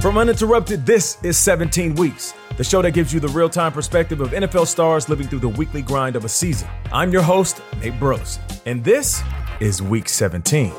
[0.00, 4.22] From Uninterrupted, this is 17 Weeks, the show that gives you the real time perspective
[4.22, 6.66] of NFL stars living through the weekly grind of a season.
[6.90, 9.22] I'm your host, Nate Burleson, and this
[9.60, 10.72] is Week 17.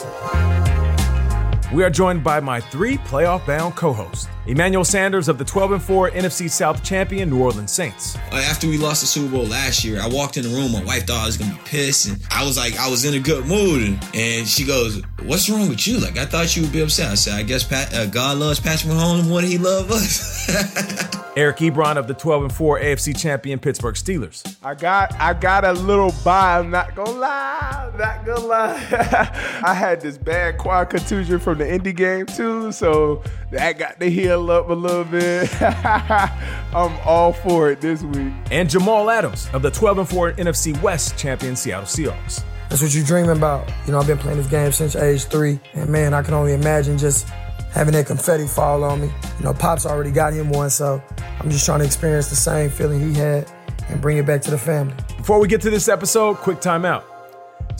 [1.71, 5.71] We are joined by my three playoff bound co hosts Emmanuel Sanders of the 12
[5.73, 8.15] and 4 NFC South champion New Orleans Saints.
[8.31, 10.71] Uh, after we lost the Super Bowl last year, I walked in the room.
[10.71, 13.13] My wife thought I was gonna be pissed, and I was like, I was in
[13.13, 13.83] a good mood.
[13.83, 15.99] And, and she goes, "What's wrong with you?
[15.99, 18.59] Like, I thought you would be upset." I said, "I guess Pat, uh, God loves
[18.59, 23.17] Patrick Mahomes more than He loves us." Eric Ebron of the 12 and 4 AFC
[23.17, 24.57] champion Pittsburgh Steelers.
[24.63, 26.59] I got I got a little bye.
[26.59, 27.89] I'm not gonna lie.
[27.91, 28.87] I'm not gonna lie.
[29.63, 34.09] I had this bad quad contusion from the Indy game too, so that got to
[34.41, 35.49] heal up a little bit.
[35.61, 38.33] I'm all for it this week.
[38.49, 42.43] And Jamal Adams of the 12 and 4 NFC West champion Seattle Seahawks.
[42.69, 43.69] That's what you're dreaming about.
[43.85, 46.53] You know, I've been playing this game since age three, and man, I can only
[46.53, 47.27] imagine just
[47.71, 49.07] having that confetti fall on me.
[49.39, 51.03] You know, Pop's already got him one, so
[51.39, 53.51] I'm just trying to experience the same feeling he had
[53.89, 54.95] and bring it back to the family.
[55.17, 57.10] Before we get to this episode, quick timeout.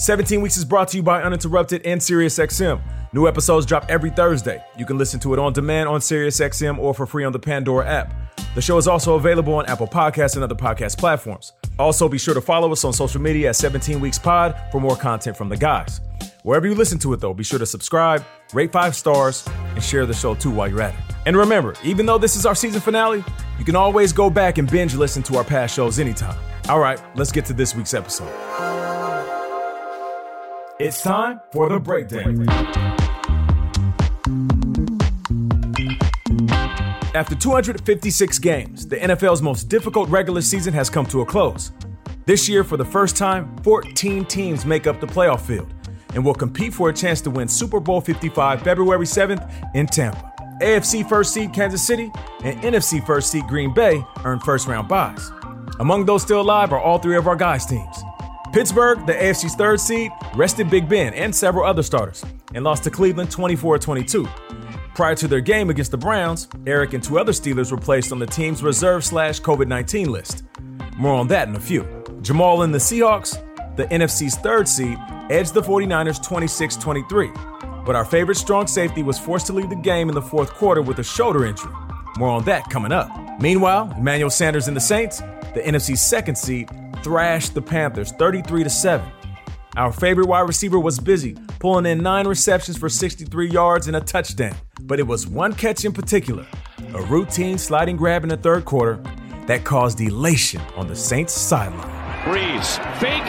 [0.02, 2.82] 17 Weeks is brought to you by Uninterrupted and SiriusXM.
[3.14, 4.60] New episodes drop every Thursday.
[4.76, 7.88] You can listen to it on demand on SiriusXM or for free on the Pandora
[7.88, 8.12] app.
[8.56, 11.54] The show is also available on Apple Podcasts and other podcast platforms.
[11.78, 14.96] Also, be sure to follow us on social media at 17 Weeks Pod for more
[14.96, 16.02] content from the guys.
[16.42, 20.08] Wherever you listen to it, though, be sure to subscribe, rate five stars, and share
[20.08, 21.16] the show too while you're at it.
[21.28, 23.24] And remember, even though this is our season finale,
[23.60, 26.40] you can always go back and binge listen to our past shows anytime.
[26.70, 28.71] All right, let's get to this week's episode.
[30.84, 32.50] It's time for the breakdown.
[37.14, 41.72] After 256 games, the NFL's most difficult regular season has come to a close.
[42.26, 45.72] This year, for the first time, 14 teams make up the playoff field
[46.16, 50.34] and will compete for a chance to win Super Bowl 55 February 7th in Tampa.
[50.64, 52.12] AFC first seed Kansas City
[52.44, 55.32] and NFC first seed Green Bay earn first round byes.
[55.80, 58.04] Among those still alive are all three of our guys' teams.
[58.54, 62.92] Pittsburgh, the AFC's third seed, rested Big Ben and several other starters and lost to
[62.92, 64.28] Cleveland 24 22.
[64.94, 68.20] Prior to their game against the Browns, Eric and two other Steelers were placed on
[68.20, 70.44] the team's reserve slash COVID 19 list.
[70.98, 71.88] More on that in a few.
[72.22, 73.38] Jamal and the Seahawks,
[73.78, 74.98] the NFC's third seed,
[75.30, 77.32] edged the 49ers 26 23.
[77.86, 80.82] But our favorite strong safety was forced to leave the game in the fourth quarter
[80.82, 81.74] with a shoulder injury.
[82.18, 83.10] More on that coming up.
[83.40, 85.20] Meanwhile, Emmanuel Sanders and the Saints,
[85.54, 86.70] the NFC's second seed,
[87.04, 89.12] thrashed the Panthers 33 to 7.
[89.78, 94.02] Our favorite wide receiver was busy, pulling in nine receptions for 63 yards and a
[94.02, 94.56] touchdown.
[94.82, 96.46] But it was one catch in particular,
[96.94, 99.02] a routine sliding grab in the third quarter,
[99.48, 101.88] that caused elation on the Saints sideline.
[102.24, 103.24] Brees, fake,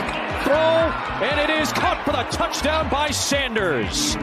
[0.45, 4.17] throw, and it is caught for the touchdown by Sanders.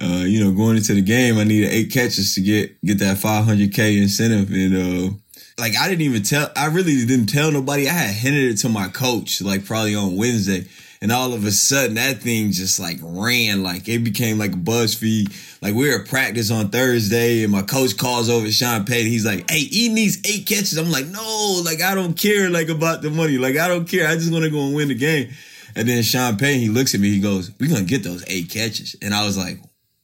[0.00, 3.16] Uh, you know, going into the game, I needed eight catches to get get that
[3.16, 5.16] 500k incentive, and uh,
[5.58, 6.50] like I didn't even tell.
[6.56, 7.88] I really didn't tell nobody.
[7.88, 10.66] I had hinted it to my coach, like probably on Wednesday,
[11.02, 14.56] and all of a sudden that thing just like ran, like it became like a
[14.56, 15.60] BuzzFeed.
[15.60, 19.10] Like we were at practice on Thursday, and my coach calls over Sean Payton.
[19.10, 22.68] He's like, "Hey, he needs eight catches." I'm like, "No, like I don't care like
[22.68, 23.38] about the money.
[23.38, 24.06] Like I don't care.
[24.06, 25.30] I just want to go and win the game."
[25.74, 28.50] And then Sean Payton, he looks at me, he goes, "We're gonna get those eight
[28.50, 29.58] catches," and I was like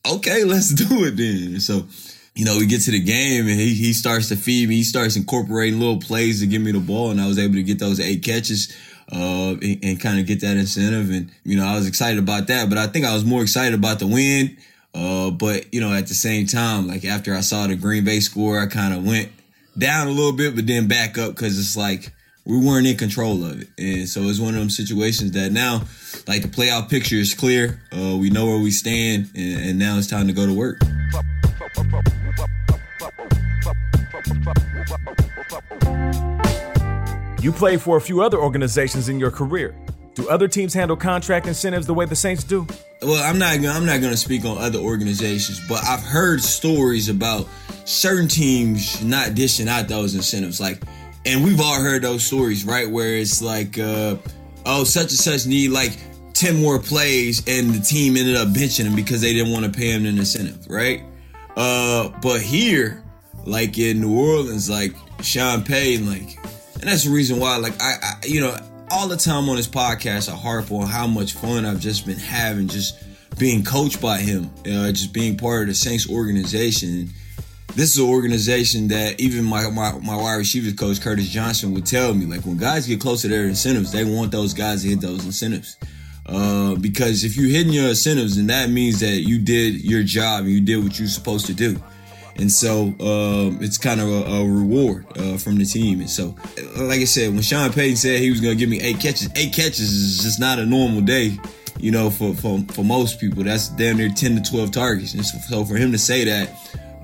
[0.07, 1.61] okay, let's do it then.
[1.61, 1.87] So,
[2.35, 4.77] you know, we get to the game and he, he starts to feed me.
[4.77, 7.11] He starts incorporating little plays to give me the ball.
[7.11, 8.77] And I was able to get those eight catches,
[9.13, 11.11] uh, and, and kind of get that incentive.
[11.11, 13.75] And, you know, I was excited about that, but I think I was more excited
[13.75, 14.57] about the win.
[14.95, 18.21] Uh, but, you know, at the same time, like after I saw the Green Bay
[18.21, 19.31] score, I kind of went
[19.77, 22.13] down a little bit, but then back up because it's like,
[22.47, 23.69] we weren't in control of it.
[23.79, 25.83] And so it's one of them situations that now,
[26.29, 27.81] like the playoff picture is clear.
[27.91, 30.81] Uh, we know where we stand, and, and now it's time to go to work.
[37.41, 39.75] You played for a few other organizations in your career.
[40.15, 42.67] Do other teams handle contract incentives the way the Saints do?
[43.03, 43.55] Well, I'm not.
[43.55, 47.49] I'm not going to speak on other organizations, but I've heard stories about
[47.85, 50.61] certain teams not dishing out those incentives.
[50.61, 50.81] Like
[51.27, 52.89] and we've all heard those stories, right?
[52.89, 54.17] Where it's like, uh,
[54.67, 55.97] oh, such and such need like
[56.35, 59.71] 10 more plays, and the team ended up benching him because they didn't want to
[59.71, 61.03] pay him an incentive, right?
[61.57, 63.03] Uh, but here,
[63.45, 66.39] like in New Orleans, like Sean Payton, like,
[66.75, 68.57] and that's the reason why, like, I, I you know,
[68.91, 72.19] all the time on this podcast, I harp on how much fun I've just been
[72.19, 72.99] having, just
[73.39, 77.11] being coached by him, uh, just being part of the Saints organization
[77.75, 81.85] this is an organization that even my, my, my wide receivers coach Curtis Johnson would
[81.85, 84.89] tell me like when guys get close to their incentives, they want those guys to
[84.89, 85.77] hit those incentives.
[86.27, 90.41] Uh, because if you're hitting your incentives, then that means that you did your job
[90.45, 91.79] and you did what you're supposed to do.
[92.37, 96.01] And so um, it's kind of a, a reward uh, from the team.
[96.01, 96.35] And so,
[96.77, 99.29] like I said, when Sean Payton said he was going to give me eight catches,
[99.37, 101.39] eight catches is just not a normal day,
[101.79, 103.45] you know, for, for, for most people.
[103.45, 105.15] That's damn near 10 to 12 targets.
[105.15, 106.51] And so, so for him to say that,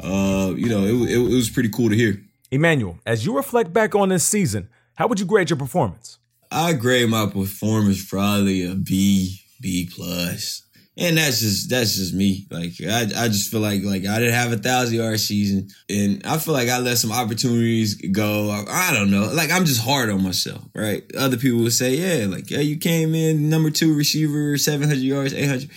[0.02, 2.20] uh, you know, it, it, it was pretty cool to hear.
[2.50, 6.18] Emmanuel, as you reflect back on this season, how would you grade your performance?
[6.50, 10.62] I grade my performance probably a B, B plus
[11.00, 12.46] and that's just that's just me.
[12.50, 16.22] Like I, I just feel like like I didn't have a thousand yard season, and
[16.26, 18.50] I feel like I let some opportunities go.
[18.50, 19.32] I, I, don't know.
[19.32, 21.02] Like I'm just hard on myself, right?
[21.16, 25.02] Other people would say, yeah, like yeah, you came in number two receiver, seven hundred
[25.02, 25.70] yards, eight hundred.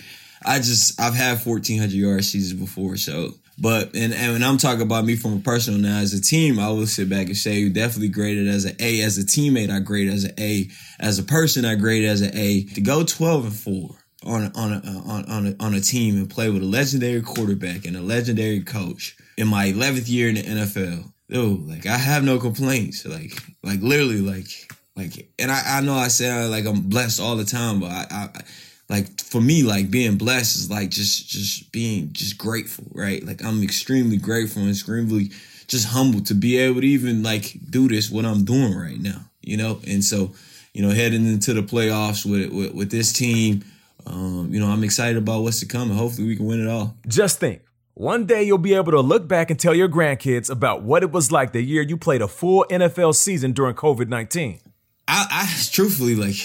[0.44, 3.34] I just I've had fourteen hundred yard seasons before, so.
[3.58, 6.58] But and, and when I'm talking about me from a personal now as a team,
[6.58, 9.00] I will sit back and say you definitely graded as an A.
[9.02, 10.68] As a teammate, I grade as an A.
[10.98, 12.64] As a person, I grade as an A.
[12.64, 13.90] To go 12 and 4
[14.24, 17.84] on on a, on on a, on a team and play with a legendary quarterback
[17.84, 21.12] and a legendary coach in my 11th year in the NFL.
[21.28, 23.04] Dude, like I have no complaints.
[23.06, 24.48] Like like literally like
[24.96, 28.06] like and I, I know I say like I'm blessed all the time, but I,
[28.10, 28.40] I
[28.88, 33.24] like for me like being blessed is like just just being just grateful, right?
[33.24, 35.30] Like I'm extremely grateful and extremely
[35.66, 39.22] just humbled to be able to even like do this what I'm doing right now,
[39.40, 39.80] you know?
[39.86, 40.34] And so,
[40.72, 43.64] you know, heading into the playoffs with with, with this team
[44.06, 46.68] um, you know, I'm excited about what's to come and hopefully we can win it
[46.68, 46.96] all.
[47.06, 47.62] Just think.
[47.94, 51.12] One day you'll be able to look back and tell your grandkids about what it
[51.12, 54.60] was like the year you played a full NFL season during COVID 19.
[55.06, 56.36] I, I truthfully like,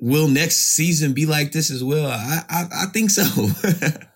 [0.00, 2.06] will next season be like this as well?
[2.06, 3.22] I, I, I think so.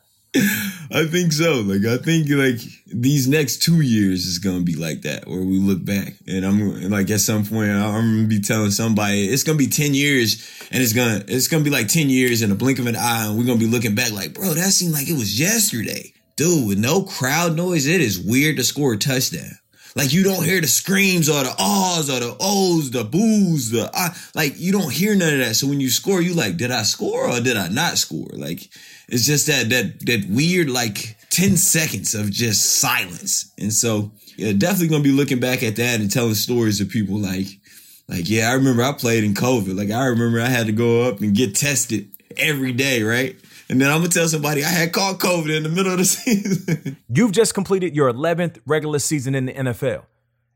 [0.90, 1.60] I think so.
[1.60, 5.58] Like I think like these next two years is gonna be like that, where we
[5.58, 9.58] look back and I'm like at some point I'm gonna be telling somebody it's gonna
[9.58, 12.80] be ten years and it's gonna it's gonna be like ten years in a blink
[12.80, 15.16] of an eye and we're gonna be looking back like, bro, that seemed like it
[15.16, 16.66] was yesterday, dude.
[16.66, 19.52] With no crowd noise, it is weird to score a touchdown.
[19.96, 23.88] Like you don't hear the screams or the ahs or the ohs, the boos, the
[23.94, 25.54] uh, like you don't hear none of that.
[25.54, 28.30] So when you score, you like, did I score or did I not score?
[28.32, 28.68] Like
[29.08, 33.52] it's just that that that weird like 10 seconds of just silence.
[33.58, 37.18] And so yeah, definitely gonna be looking back at that and telling stories of people
[37.18, 37.46] like
[38.08, 39.76] like, yeah, I remember I played in COVID.
[39.76, 43.36] Like I remember I had to go up and get tested every day, right?
[43.68, 46.04] And then I'm gonna tell somebody I had caught COVID in the middle of the
[46.04, 46.96] season.
[47.08, 50.04] You've just completed your 11th regular season in the NFL.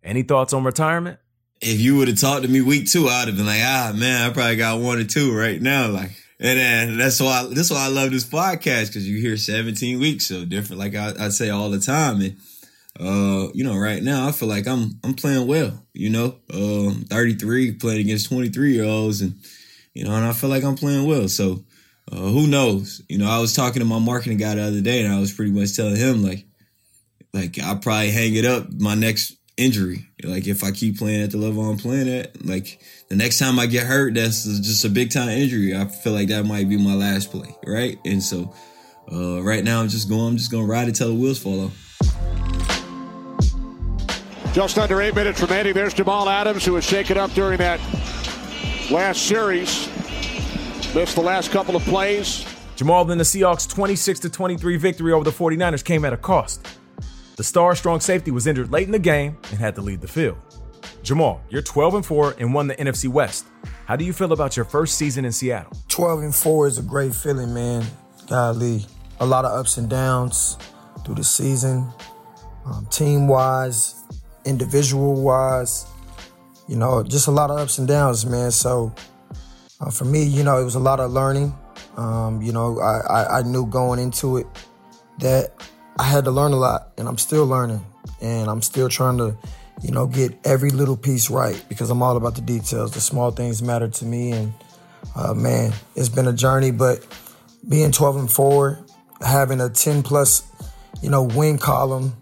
[0.03, 1.19] Any thoughts on retirement?
[1.61, 4.31] If you would have talked to me week two, I'd have been like, ah, man,
[4.31, 5.89] I probably got one or two right now.
[5.89, 9.99] Like, and then that's why that's why I love this podcast because you hear 17
[9.99, 10.79] weeks so different.
[10.79, 12.37] Like I, I say all the time, and
[13.01, 15.85] uh, you know, right now I feel like I'm I'm playing well.
[15.95, 19.35] You know, um, 33 playing against 23 year olds, and
[19.95, 21.29] you know, and I feel like I'm playing well.
[21.29, 21.65] So
[22.11, 23.03] uh, who knows?
[23.09, 25.33] You know, I was talking to my marketing guy the other day, and I was
[25.33, 26.47] pretty much telling him like,
[27.33, 30.07] like I'll probably hang it up my next injury.
[30.23, 33.59] Like if I keep playing at the level I'm playing at, like the next time
[33.59, 35.77] I get hurt, that's just a big time injury.
[35.77, 37.99] I feel like that might be my last play, right?
[38.05, 38.55] And so
[39.13, 41.67] uh, right now I'm just going, I'm just gonna ride it till the wheels fall
[41.67, 41.85] off.
[44.55, 45.75] Just under eight minutes remaining.
[45.75, 47.81] There's Jamal Adams, who was shaken up during that
[48.91, 49.89] last series.
[50.95, 52.47] Missed the last couple of plays.
[52.75, 56.67] Jamal in the Seahawks' 26 23 victory over the 49ers came at a cost.
[57.37, 60.09] The star strong safety was injured late in the game and had to leave the
[60.09, 60.39] field.
[61.03, 63.47] Jamal, you're 12 and 4 and won the NFC West.
[63.85, 65.73] How do you feel about your first season in Seattle?
[65.89, 67.85] 12 and 4 is a great feeling, man.
[68.27, 68.87] Golly,
[69.21, 70.57] a lot of ups and downs
[71.05, 71.93] through the season,
[72.65, 74.05] um, team wise,
[74.47, 75.87] individual wise.
[76.67, 78.51] You know, just a lot of ups and downs, man.
[78.51, 78.93] So
[79.81, 81.55] uh, for me, you know, it was a lot of learning.
[81.97, 84.47] Um, you know, I, I, I knew going into it
[85.19, 85.53] that
[85.99, 87.85] I had to learn a lot, and I'm still learning,
[88.21, 89.37] and I'm still trying to,
[89.83, 92.93] you know, get every little piece right because I'm all about the details.
[92.93, 94.53] The small things matter to me, and
[95.17, 96.71] uh, man, it's been a journey.
[96.71, 97.07] But
[97.69, 98.85] being 12 and four,
[99.21, 100.51] having a 10 plus,
[101.03, 102.17] you know, win column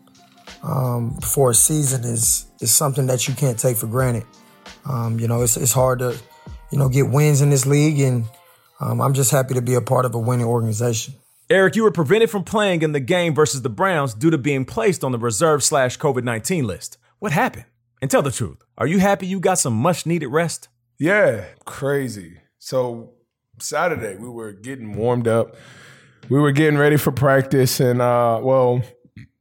[0.63, 4.25] um, for a season is is something that you can't take for granted.
[4.85, 6.17] Um, you know, it's it's hard to,
[6.71, 8.25] you know, get wins in this league, and
[8.81, 11.15] um, I'm just happy to be a part of a winning organization.
[11.49, 14.65] Eric, you were prevented from playing in the game versus the Browns due to being
[14.65, 16.99] placed on the reserve slash COVID 19 list.
[17.21, 17.67] What happened?
[18.03, 18.59] And tell the truth.
[18.77, 20.69] Are you happy you got some much needed rest?
[20.99, 22.39] Yeah, crazy.
[22.59, 23.13] So,
[23.61, 25.57] Saturday, we were getting warmed up.
[26.29, 28.83] We were getting ready for practice, and, uh, well,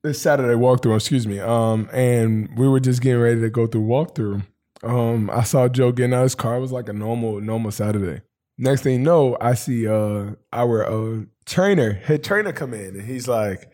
[0.04, 1.40] this Saturday walkthrough, excuse me.
[1.40, 4.46] Um, and we were just getting ready to go through walkthrough.
[4.86, 6.58] Um, I saw Joe getting out of his car.
[6.58, 8.22] It was like a normal, normal Saturday.
[8.58, 13.02] Next thing you know, I see uh our uh trainer, head trainer come in and
[13.02, 13.72] he's like,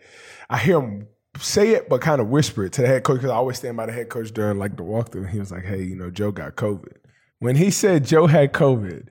[0.50, 1.06] I hear him
[1.38, 3.76] say it, but kind of whisper it to the head coach because I always stand
[3.76, 5.24] by the head coach during like the walkthrough.
[5.24, 6.96] And he was like, Hey, you know, Joe got COVID.
[7.38, 9.08] When he said Joe had COVID,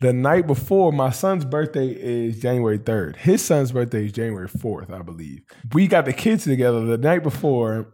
[0.00, 3.16] the night before, my son's birthday is January 3rd.
[3.16, 5.40] His son's birthday is January 4th, I believe.
[5.72, 7.92] We got the kids together the night before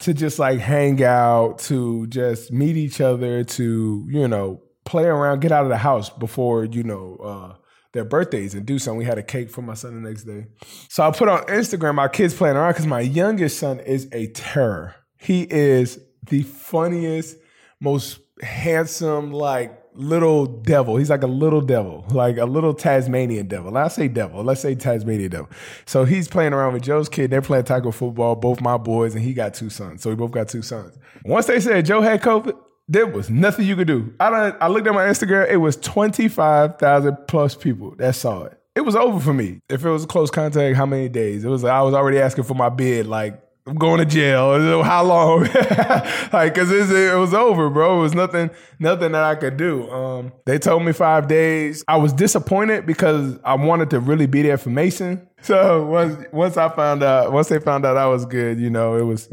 [0.00, 5.40] to just like hang out, to just meet each other, to, you know, play around,
[5.40, 7.54] get out of the house before, you know, uh,
[7.92, 8.98] their birthdays and do something.
[8.98, 10.46] We had a cake for my son the next day.
[10.88, 14.26] So I put on Instagram my kids playing around because my youngest son is a
[14.28, 14.94] terror.
[15.16, 15.98] He is
[16.28, 17.36] the funniest,
[17.80, 20.96] most handsome, like little devil.
[20.96, 23.76] He's like a little devil, like a little Tasmanian devil.
[23.76, 24.42] I say devil.
[24.42, 25.48] Let's say Tasmanian devil.
[25.86, 27.30] So he's playing around with Joe's kid.
[27.30, 30.02] They're playing tackle football, both my boys, and he got two sons.
[30.02, 30.98] So we both got two sons.
[31.24, 32.58] Once they said Joe had COVID,
[32.88, 34.12] there was nothing you could do.
[34.20, 35.48] I don't, I looked at my Instagram.
[35.48, 38.60] It was twenty five thousand plus people that saw it.
[38.74, 39.60] It was over for me.
[39.68, 41.44] If it was close contact, how many days?
[41.44, 41.64] It was.
[41.64, 43.06] I was already asking for my bid.
[43.06, 44.82] Like I'm going to jail.
[44.82, 45.40] How long?
[46.32, 47.98] like, cause it was over, bro.
[47.98, 49.90] It was nothing, nothing that I could do.
[49.90, 51.82] Um, they told me five days.
[51.88, 55.28] I was disappointed because I wanted to really be there for Mason.
[55.44, 58.96] So once, once I found out, once they found out I was good, you know,
[58.96, 59.28] it was,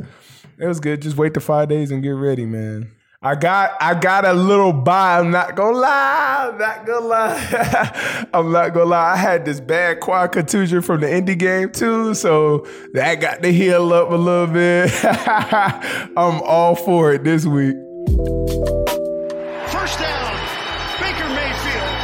[0.58, 1.02] it was good.
[1.02, 2.92] Just wait the five days and get ready, man.
[3.24, 5.20] I got I got a little bye.
[5.20, 6.50] I'm not gonna lie.
[6.50, 8.28] I'm not gonna lie.
[8.34, 9.14] I'm not gonna lie.
[9.14, 13.54] I had this bad quad contusion from the Indy game too, so that got to
[13.54, 14.90] heal up a little bit.
[15.06, 17.76] I'm all for it this week.
[19.70, 20.34] First down,
[21.00, 21.98] Baker Mayfield.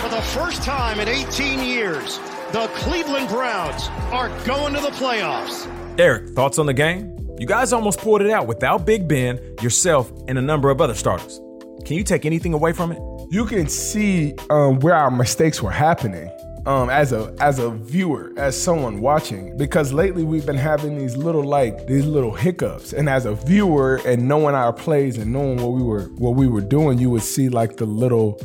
[0.00, 2.20] For the first time in 18 years,
[2.52, 5.68] the Cleveland Browns are going to the playoffs.
[6.00, 7.21] Eric, thoughts on the game?
[7.38, 10.94] You guys almost pulled it out without Big Ben, yourself, and a number of other
[10.94, 11.40] starters.
[11.84, 13.00] Can you take anything away from it?
[13.30, 16.30] You can see um, where our mistakes were happening.
[16.64, 21.16] Um, as a as a viewer, as someone watching, because lately we've been having these
[21.16, 25.56] little like these little hiccups, and as a viewer and knowing our plays and knowing
[25.56, 28.40] what we were what we were doing, you would see like the little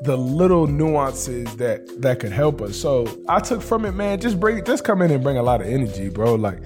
[0.00, 2.76] the little nuances that that could help us.
[2.76, 5.60] So I took from it, man, just bring just come in and bring a lot
[5.60, 6.34] of energy, bro.
[6.34, 6.58] Like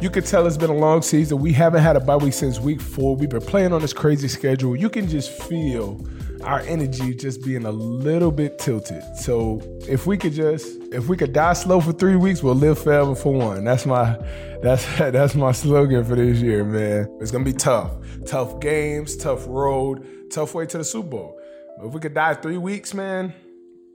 [0.00, 1.38] you can tell it's been a long season.
[1.38, 3.16] We haven't had a bye week since week four.
[3.16, 4.76] We've been playing on this crazy schedule.
[4.76, 6.04] You can just feel
[6.42, 9.02] our energy just being a little bit tilted.
[9.16, 12.78] So if we could just if we could die slow for three weeks, we'll live
[12.78, 13.64] forever for one.
[13.64, 14.18] That's my
[14.62, 17.08] that's that's my slogan for this year, man.
[17.20, 17.92] It's gonna be tough.
[18.26, 21.40] Tough games, tough road, tough way to the Super Bowl.
[21.78, 23.34] But if we could die three weeks, man,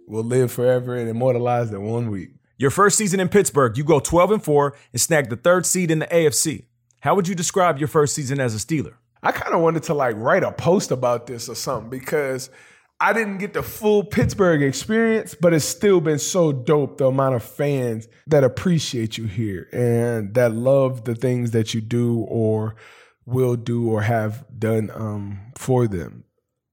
[0.07, 2.29] we'll live forever and immortalize that one week.
[2.59, 5.89] Your first season in Pittsburgh, you go 12 and 4 and snag the third seed
[5.89, 6.65] in the AFC.
[6.99, 8.95] How would you describe your first season as a Steeler?
[9.23, 12.49] I kind of wanted to like write a post about this or something because
[12.99, 17.35] I didn't get the full Pittsburgh experience, but it's still been so dope the amount
[17.35, 22.75] of fans that appreciate you here and that love the things that you do or
[23.25, 26.25] will do or have done um, for them.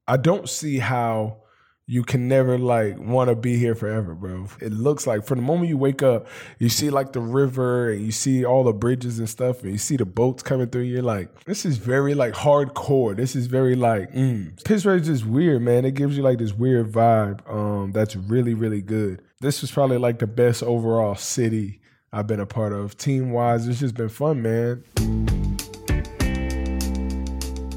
[0.09, 1.43] I don't see how
[1.88, 4.49] you can never like want to be here forever, bro.
[4.61, 6.26] It looks like from the moment you wake up,
[6.59, 9.78] you see like the river and you see all the bridges and stuff, and you
[9.78, 10.83] see the boats coming through.
[10.83, 13.14] You're like, this is very like hardcore.
[13.14, 14.52] This is very like, mm.
[14.69, 15.85] is just weird, man.
[15.85, 17.49] It gives you like this weird vibe.
[17.49, 19.23] Um, that's really really good.
[19.40, 21.81] This was probably like the best overall city
[22.12, 22.97] I've been a part of.
[22.97, 24.83] Team wise, it's just been fun, man.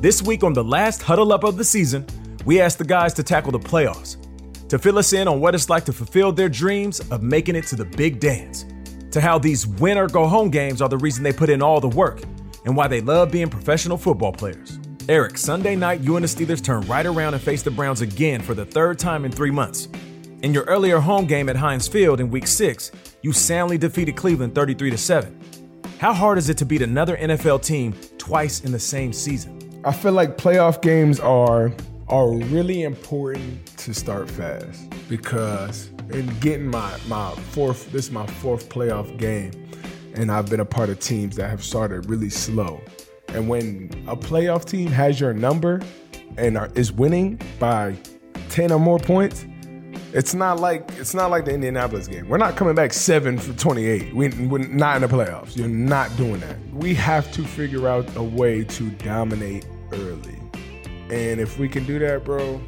[0.01, 2.07] This week on the last huddle up of the season
[2.45, 4.17] we asked the guys to tackle the playoffs,
[4.69, 7.65] to fill us in on what it's like to fulfill their dreams of making it
[7.67, 8.65] to the big dance,
[9.11, 11.79] to how these win or go home games are the reason they put in all
[11.79, 12.21] the work,
[12.65, 14.79] and why they love being professional football players.
[15.09, 18.41] Eric, Sunday night, you and the Steelers turn right around and face the Browns again
[18.41, 19.87] for the third time in three months.
[20.43, 22.91] In your earlier home game at Heinz Field in week six,
[23.23, 25.39] you soundly defeated Cleveland 33 7.
[25.97, 29.81] How hard is it to beat another NFL team twice in the same season?
[29.83, 31.73] I feel like playoff games are
[32.09, 38.25] are really important to start fast because in getting my my fourth this is my
[38.25, 39.51] fourth playoff game
[40.13, 42.81] and I've been a part of teams that have started really slow.
[43.29, 45.81] And when a playoff team has your number
[46.37, 47.95] and are, is winning by
[48.49, 49.45] 10 or more points,
[50.11, 52.27] it's not like it's not like the Indianapolis game.
[52.27, 54.15] We're not coming back seven for 28.
[54.15, 55.55] We, we're not in the playoffs.
[55.55, 56.57] You're not doing that.
[56.73, 60.38] We have to figure out a way to dominate early.
[61.09, 62.61] And if we can do that, bro,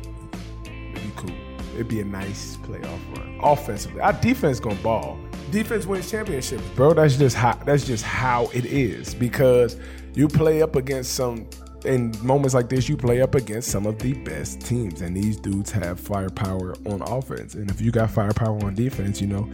[0.64, 1.36] it'd be cool.
[1.76, 3.40] It'd be a nice playoff run.
[3.42, 5.20] Offensively, our defense gonna ball.
[5.52, 6.94] Defense wins championships, bro.
[6.94, 9.14] That's just how that's just how it is.
[9.14, 9.78] Because
[10.14, 11.48] you play up against some
[11.86, 15.38] in moments like this, you play up against some of the best teams, and these
[15.38, 17.56] dudes have firepower on offense.
[17.56, 19.50] And if you got firepower on defense, you know,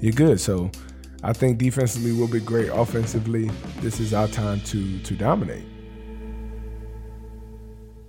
[0.00, 0.40] you're good.
[0.40, 0.70] So
[1.22, 2.68] I think defensively we'll be great.
[2.68, 5.64] Offensively, this is our time to to dominate.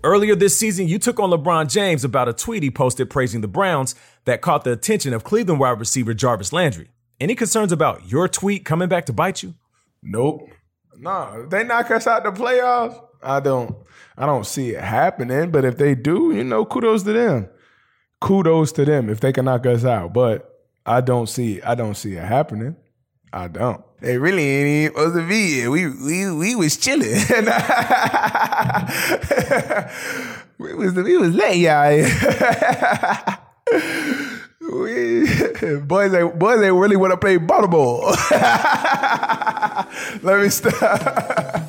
[0.03, 3.49] Earlier this season, you took on LeBron James about a tweet he posted praising the
[3.49, 6.89] Browns that caught the attention of Cleveland wide receiver Jarvis Landry.
[7.19, 9.55] Any concerns about your tweet coming back to bite you?
[10.01, 10.49] Nope.
[10.97, 13.75] Nah, they knock us out the playoffs, I don't
[14.17, 15.51] I don't see it happening.
[15.51, 17.49] But if they do, you know, kudos to them.
[18.21, 20.13] Kudos to them if they can knock us out.
[20.13, 22.75] But I don't see I don't see it happening.
[23.31, 23.83] I don't.
[24.01, 25.69] They really ain't even supposed to be here.
[25.71, 27.09] We we we was chilling.
[30.57, 31.97] we was we was late, y'all.
[34.61, 35.25] we,
[35.79, 38.05] boys, they boys, they really want to play Baltimore.
[40.23, 41.65] Let me stop.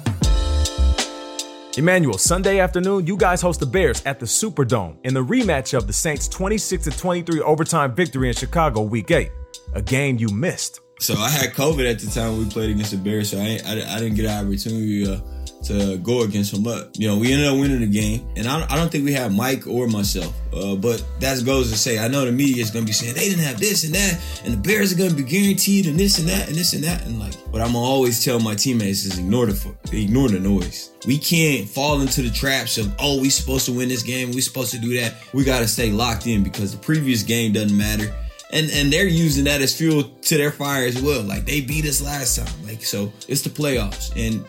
[1.77, 5.87] Emmanuel, Sunday afternoon, you guys host the Bears at the Superdome in the rematch of
[5.89, 9.31] the Saints' 26 23 overtime victory in Chicago Week 8,
[9.75, 10.81] a game you missed.
[11.01, 13.97] So I had COVID at the time we played against the Bears, so I I,
[13.97, 15.19] I didn't get an opportunity uh,
[15.65, 16.63] to go against them.
[16.63, 19.13] But you know, we ended up winning the game, and I I don't think we
[19.15, 20.35] had Mike or myself.
[20.53, 23.31] Uh, but that goes to say, I know the media is to be saying they
[23.31, 26.29] didn't have this and that, and the Bears are to be guaranteed and this and
[26.29, 27.33] that and this and that, and like.
[27.51, 30.91] But I'm gonna always tell my teammates is ignore the ignore the noise.
[31.07, 34.43] We can't fall into the traps of oh we supposed to win this game, we
[34.43, 35.15] supposed to do that.
[35.33, 38.15] We got to stay locked in because the previous game doesn't matter
[38.53, 41.23] and and they're using that as fuel to their fire as well.
[41.23, 44.45] Like they beat us last time, like so it's the playoffs, and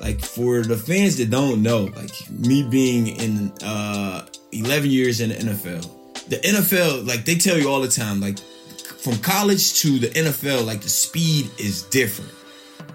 [0.00, 5.30] like for the fans that don't know, like me being in uh 11 years in
[5.30, 9.98] the NFL, the NFL like they tell you all the time, like from college to
[9.98, 12.32] the NFL, like the speed is different,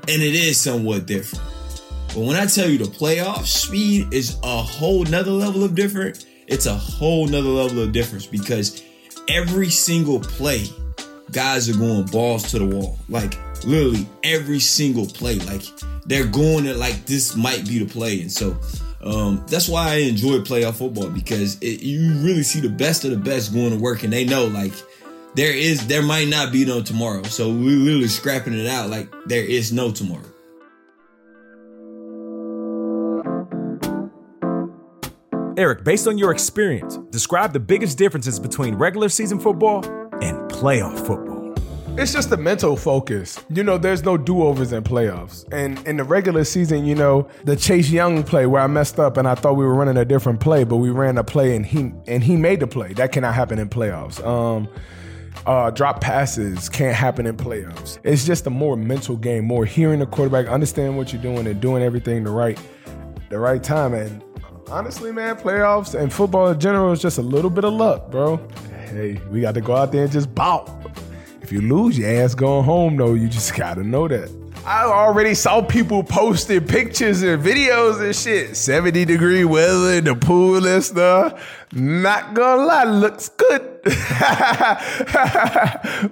[0.08, 1.44] and it is somewhat different.
[2.10, 6.26] But when I tell you the playoff speed is a whole nother level of different.
[6.48, 8.84] It's a whole nother level of difference because
[9.28, 10.68] every single play,
[11.32, 12.98] guys are going balls to the wall.
[13.10, 15.36] Like literally every single play.
[15.40, 15.64] Like
[16.06, 18.22] they're going it like this might be the play.
[18.22, 18.58] And so
[19.02, 23.12] um, that's why I enjoy playoff football because it, you really see the best of
[23.12, 24.74] the best going to work, and they know like
[25.36, 27.24] there is there might not be no tomorrow.
[27.24, 30.24] So we're literally scrapping it out like there is no tomorrow.
[35.58, 39.86] Eric, based on your experience, describe the biggest differences between regular season football
[40.22, 41.56] and playoff football.
[41.98, 43.40] It's just the mental focus.
[43.50, 45.46] You know, there's no do overs in playoffs.
[45.54, 49.16] And in the regular season, you know, the Chase Young play where I messed up
[49.16, 51.66] and I thought we were running a different play, but we ran a play and
[51.66, 52.92] he and he made the play.
[52.92, 54.22] That cannot happen in playoffs.
[54.26, 54.68] Um,
[55.46, 58.00] uh, drop passes can't happen in playoffs.
[58.04, 61.62] It's just a more mental game, more hearing the quarterback, understand what you're doing, and
[61.62, 62.60] doing everything the right,
[63.30, 63.94] the right time.
[63.94, 64.22] And
[64.70, 68.38] honestly, man, playoffs and football in general is just a little bit of luck, bro.
[68.88, 70.70] Hey, we got to go out there and just bout.
[71.42, 73.14] If you lose, your ass going home, though.
[73.14, 74.30] You just got to know that.
[74.66, 78.58] I already saw people posting pictures and videos and shit.
[78.58, 81.66] 70 degree weather in the pool and stuff.
[81.72, 83.80] Not gonna lie, looks good.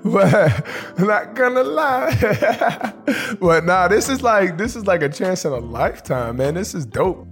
[0.04, 2.94] but not gonna lie.
[3.42, 6.54] but nah, this is like this is like a chance in a lifetime, man.
[6.54, 7.28] This is dope.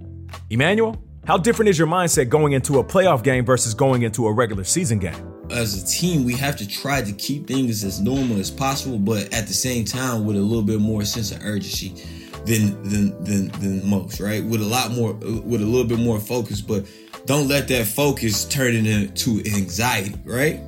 [0.50, 4.32] Emmanuel, how different is your mindset going into a playoff game versus going into a
[4.32, 5.14] regular season game?
[5.50, 9.32] As a team, we have to try to keep things as normal as possible, but
[9.32, 11.94] at the same time, with a little bit more sense of urgency
[12.44, 14.42] than than than, than most, right?
[14.44, 16.86] With a lot more, with a little bit more focus, but
[17.26, 20.60] don't let that focus turn into anxiety, right?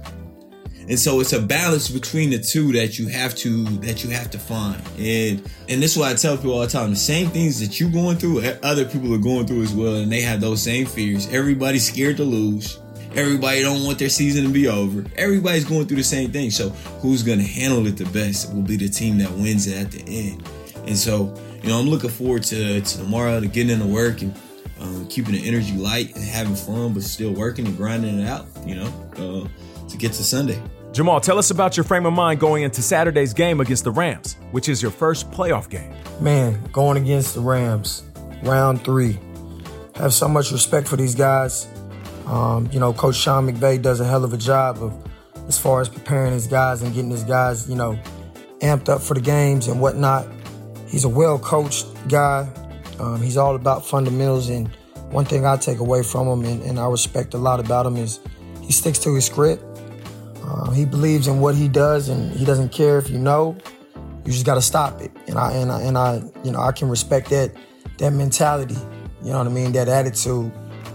[0.89, 4.31] And so it's a balance between the two that you have to that you have
[4.33, 4.83] to find.
[4.99, 7.81] And and this is why I tell people all the time: the same things that
[7.81, 10.87] you're going through, other people are going through as well, and they have those same
[10.87, 11.33] fears.
[11.33, 12.79] Everybody's scared to lose.
[13.15, 15.05] Everybody don't want their season to be over.
[15.17, 16.51] Everybody's going through the same thing.
[16.51, 16.71] So
[17.01, 20.03] who's gonna handle it the best will be the team that wins it at the
[20.07, 20.43] end.
[20.87, 24.35] And so, you know, I'm looking forward to, to tomorrow to getting into work and
[24.81, 28.47] um, keeping the energy light and having fun, but still working and grinding it out,
[28.67, 29.49] you know, uh,
[29.89, 30.61] to get to Sunday.
[30.93, 34.37] Jamal, tell us about your frame of mind going into Saturday's game against the Rams,
[34.53, 35.93] which is your first playoff game.
[36.21, 38.05] Man, going against the Rams,
[38.45, 39.19] round three.
[39.97, 41.67] Have so much respect for these guys.
[42.27, 44.95] Um, you know, Coach Sean McVay does a hell of a job of
[45.49, 47.99] as far as preparing his guys and getting his guys, you know,
[48.61, 50.27] amped up for the games and whatnot.
[50.89, 52.49] He's a well coached guy.
[52.99, 54.49] Um, he's all about fundamentals.
[54.49, 54.69] And
[55.11, 57.97] one thing I take away from him and, and I respect a lot about him
[57.97, 58.21] is
[58.63, 59.63] he sticks to his script.
[60.45, 63.57] Uh, he believes in what he does, and he doesn't care if you know.
[64.25, 65.11] You just got to stop it.
[65.27, 67.53] And I and I and I, you know, I can respect that
[67.99, 68.77] that mentality.
[69.23, 69.73] You know what I mean?
[69.73, 70.53] That attitude.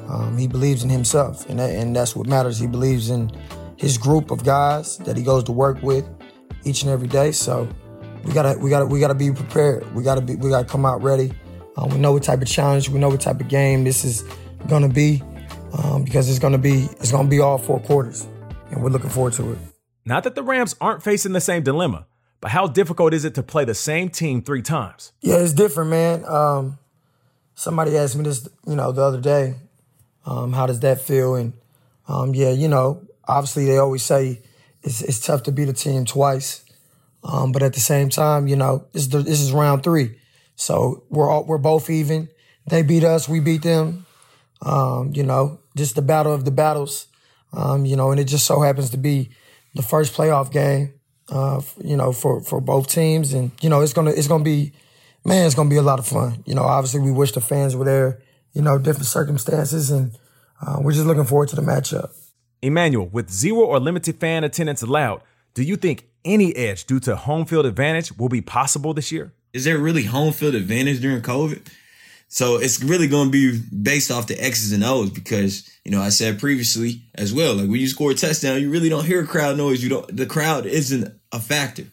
[0.07, 2.57] Um, he believes in himself, and that, and that's what matters.
[2.57, 3.31] He believes in
[3.77, 6.07] his group of guys that he goes to work with
[6.65, 7.31] each and every day.
[7.31, 7.67] So
[8.23, 9.93] we gotta we gotta we gotta be prepared.
[9.95, 11.31] We gotta be we gotta come out ready.
[11.77, 14.25] Um, we know what type of challenge, we know what type of game this is
[14.67, 15.23] gonna be,
[15.73, 18.27] um, because it's gonna be it's gonna be all four quarters,
[18.71, 19.57] and we're looking forward to it.
[20.05, 22.07] Not that the Rams aren't facing the same dilemma,
[22.41, 25.11] but how difficult is it to play the same team three times?
[25.21, 26.25] Yeah, it's different, man.
[26.25, 26.79] Um,
[27.55, 29.55] somebody asked me this, you know, the other day.
[30.25, 31.35] Um, how does that feel?
[31.35, 31.53] And
[32.07, 34.41] um, yeah, you know, obviously they always say
[34.83, 36.63] it's, it's tough to beat a team twice,
[37.23, 40.17] um, but at the same time, you know, this is, this is round three,
[40.55, 42.29] so we're all, we're both even.
[42.67, 44.05] They beat us, we beat them.
[44.61, 47.07] Um, you know, just the battle of the battles.
[47.53, 49.29] Um, you know, and it just so happens to be
[49.75, 50.93] the first playoff game.
[51.29, 54.71] Uh, you know, for for both teams, and you know, it's gonna it's gonna be,
[55.25, 56.43] man, it's gonna be a lot of fun.
[56.45, 58.21] You know, obviously we wish the fans were there.
[58.53, 60.17] You know, different circumstances, and
[60.61, 62.11] uh, we're just looking forward to the matchup.
[62.61, 65.21] Emmanuel, with zero or limited fan attendance allowed,
[65.53, 69.31] do you think any edge due to home field advantage will be possible this year?
[69.53, 71.67] Is there really home field advantage during COVID?
[72.31, 75.99] So it's really going to be based off the X's and O's because, you know,
[75.99, 79.25] I said previously as well, like when you score a touchdown, you really don't hear
[79.25, 79.83] crowd noise.
[79.83, 81.85] You don't, the crowd isn't a factor.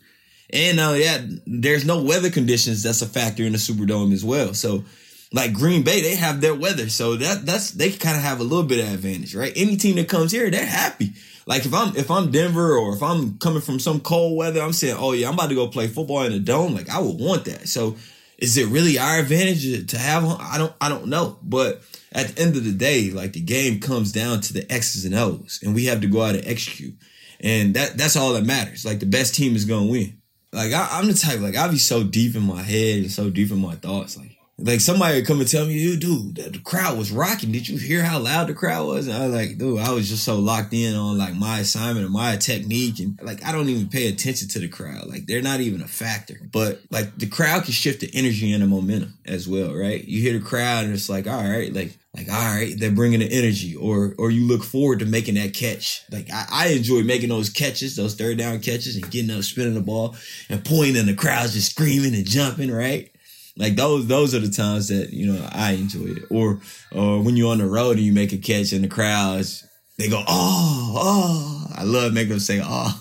[0.50, 4.52] And now, yeah, there's no weather conditions that's a factor in the Superdome as well.
[4.52, 4.84] So
[5.32, 6.90] like Green Bay, they have their weather.
[6.90, 9.54] So that, that's, they kind of have a little bit of advantage, right?
[9.56, 11.14] Any team that comes here, they're happy.
[11.46, 14.74] Like if I'm, if I'm Denver or if I'm coming from some cold weather, I'm
[14.74, 16.74] saying, oh yeah, I'm about to go play football in a dome.
[16.74, 17.68] Like I would want that.
[17.68, 17.96] So,
[18.38, 20.24] is it really our advantage to have?
[20.24, 21.38] I don't, I don't know.
[21.42, 25.04] But at the end of the day, like the game comes down to the X's
[25.04, 26.94] and O's, and we have to go out and execute,
[27.40, 28.84] and that that's all that matters.
[28.84, 30.20] Like the best team is gonna win.
[30.52, 33.30] Like I, am the type, like I'll be so deep in my head and so
[33.30, 36.58] deep in my thoughts, like like somebody would come and tell me, "You dude, the
[36.64, 37.52] crowd was rocking.
[37.52, 40.08] Did you hear how loud the crowd was?" And I was like, "Dude, I was
[40.08, 43.68] just so locked in on like my assignment and my technique, and like I don't
[43.68, 45.08] even pay attention to the crowd.
[45.08, 46.40] Like they're not even a factor.
[46.50, 50.02] But like the crowd can shift the energy and the momentum as well, right?
[50.02, 53.20] You hear the crowd, and it's like, all right, like like all right, they're bringing
[53.20, 56.02] the energy, or or you look forward to making that catch.
[56.10, 59.74] Like I, I enjoy making those catches, those third down catches, and getting up, spinning
[59.74, 60.16] the ball,
[60.48, 63.10] and pointing, and the crowd's just screaming and jumping, right?
[63.58, 66.24] Like those, those are the times that you know I enjoy it.
[66.30, 66.60] Or,
[66.92, 69.66] or when you're on the road and you make a catch and the crowds,
[69.96, 71.66] they go, oh, oh.
[71.74, 73.00] I love making them say, oh.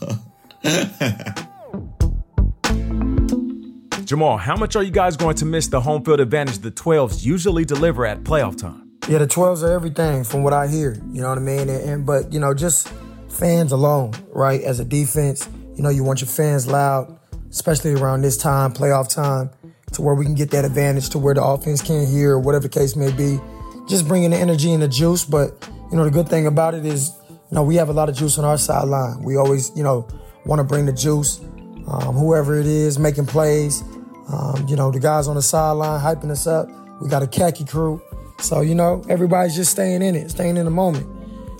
[4.05, 7.25] Jamal, how much are you guys going to miss the home field advantage the 12s
[7.25, 8.91] usually deliver at playoff time?
[9.09, 10.93] Yeah, the 12s are everything from what I hear.
[11.11, 11.69] You know what I mean?
[11.69, 12.87] And, and but you know, just
[13.27, 14.61] fans alone, right?
[14.61, 19.13] As a defense, you know, you want your fans loud, especially around this time, playoff
[19.13, 19.49] time
[19.95, 22.67] to where we can get that advantage to where the offense can't hear or whatever
[22.67, 23.39] the case may be.
[23.87, 25.25] Just bringing the energy and the juice.
[25.25, 28.09] But, you know, the good thing about it is, you know, we have a lot
[28.09, 29.23] of juice on our sideline.
[29.23, 30.07] We always, you know,
[30.45, 31.39] want to bring the juice.
[31.87, 33.83] Um, whoever it is making plays,
[34.27, 36.67] um, you know, the guys on the sideline hyping us up.
[37.01, 38.01] We got a khaki crew.
[38.39, 41.07] So, you know, everybody's just staying in it, staying in the moment,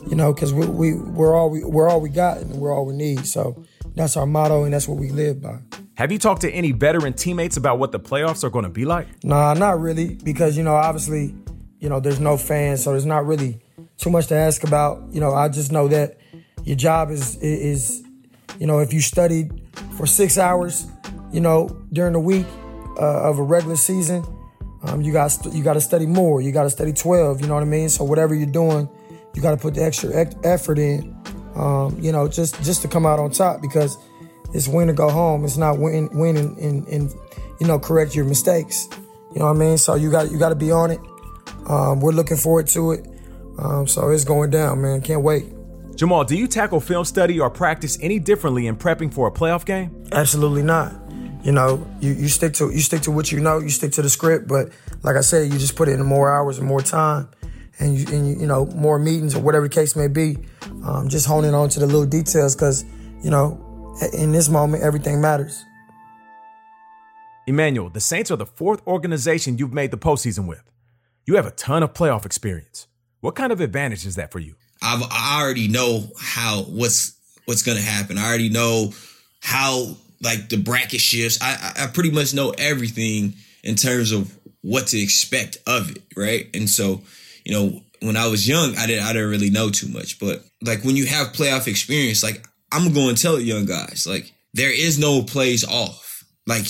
[0.08, 2.86] you know, because we, we, we're, all we, we're all we got and we're all
[2.86, 3.26] we need.
[3.28, 3.64] So
[3.96, 5.60] that's our motto and that's what we live by.
[5.96, 8.84] Have you talked to any veteran teammates about what the playoffs are going to be
[8.84, 9.08] like?
[9.24, 11.34] Nah, not really, because you know, obviously,
[11.80, 13.60] you know, there's no fans, so there's not really
[13.98, 15.02] too much to ask about.
[15.12, 16.18] You know, I just know that
[16.64, 18.04] your job is is,
[18.60, 19.62] you know, if you studied
[19.98, 20.86] for six hours,
[21.32, 22.46] you know, during the week
[23.00, 24.26] uh, of a regular season,
[24.84, 26.42] um, you got you got to study more.
[26.42, 27.40] You got to study twelve.
[27.40, 27.88] You know what I mean?
[27.88, 28.90] So whatever you're doing,
[29.34, 30.12] you got to put the extra
[30.44, 31.15] effort in.
[31.56, 33.98] Um, you know, just just to come out on top because
[34.54, 35.46] it's win to go home.
[35.46, 37.14] It's not win win and, and, and
[37.60, 38.88] you know correct your mistakes.
[39.34, 39.78] You know what I mean?
[39.78, 41.00] So you got you got to be on it.
[41.68, 43.08] Um, we're looking forward to it.
[43.58, 45.02] Um, so it's going down, man.
[45.02, 45.46] Can't wait.
[45.96, 49.66] Jamal, do you tackle film study or practice any differently in prepping for a playoff
[49.66, 50.06] game?
[50.12, 50.94] Absolutely not.
[51.44, 53.60] You know, you, you stick to you stick to what you know.
[53.60, 54.70] You stick to the script, but
[55.04, 57.30] like I said, you just put it in more hours and more time,
[57.80, 60.38] and you, and you, you know more meetings or whatever the case may be.
[60.84, 62.86] Um, just honing on to the little details because
[63.24, 63.62] you know
[64.14, 65.64] in this moment, everything matters.
[67.48, 70.64] Emmanuel, the Saints are the fourth organization you've made the postseason with.
[71.26, 72.88] You have a ton of playoff experience.
[73.22, 74.56] What kind of advantage is that for you?
[74.82, 78.18] I've, I already know how what's what's going to happen.
[78.18, 78.92] I already know
[79.42, 81.40] how like the bracket shifts.
[81.42, 86.50] I, I pretty much know everything in terms of what to expect of it, right?
[86.54, 87.02] And so,
[87.46, 90.44] you know, when I was young, I didn't I didn't really know too much, but
[90.62, 94.72] like when you have playoff experience, like I'm going to tell young guys, like, there
[94.74, 96.24] is no plays off.
[96.48, 96.66] Like,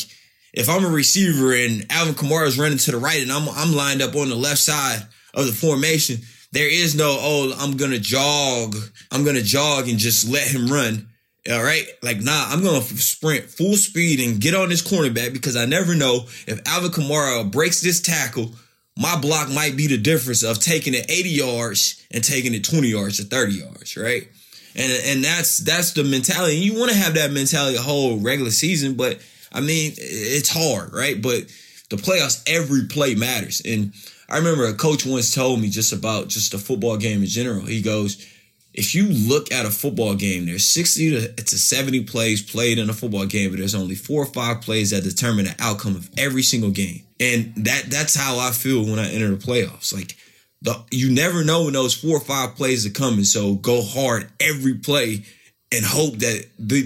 [0.53, 3.75] if I'm a receiver and Alvin Kamara is running to the right and I'm I'm
[3.75, 5.01] lined up on the left side
[5.33, 6.17] of the formation,
[6.51, 8.75] there is no oh I'm gonna jog,
[9.11, 11.09] I'm gonna jog and just let him run.
[11.51, 15.55] All right, like nah, I'm gonna sprint full speed and get on this cornerback because
[15.55, 18.51] I never know if Alvin Kamara breaks this tackle.
[18.97, 22.87] My block might be the difference of taking it 80 yards and taking it 20
[22.87, 24.27] yards or 30 yards, right?
[24.77, 26.57] And and that's that's the mentality.
[26.57, 29.19] You want to have that mentality whole regular season, but
[29.53, 31.21] I mean, it's hard, right?
[31.21, 31.45] But
[31.89, 33.61] the playoffs, every play matters.
[33.63, 33.93] And
[34.27, 37.61] I remember a coach once told me just about just a football game in general.
[37.61, 38.25] He goes,
[38.73, 42.89] if you look at a football game, there's 60 to, to 70 plays played in
[42.89, 46.09] a football game, but there's only four or five plays that determine the outcome of
[46.17, 47.04] every single game.
[47.19, 49.93] And that that's how I feel when I enter the playoffs.
[49.93, 50.15] Like
[50.61, 53.23] the you never know when those four or five plays are coming.
[53.23, 55.23] So go hard every play
[55.71, 56.81] and hope that the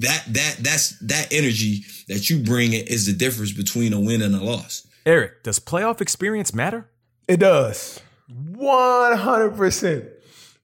[0.00, 4.34] that that that's that energy that you bring is the difference between a win and
[4.34, 4.86] a loss.
[5.04, 6.88] Eric, does playoff experience matter?
[7.26, 8.00] It does.
[8.30, 10.08] 100%.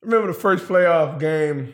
[0.03, 1.73] Remember the first playoff game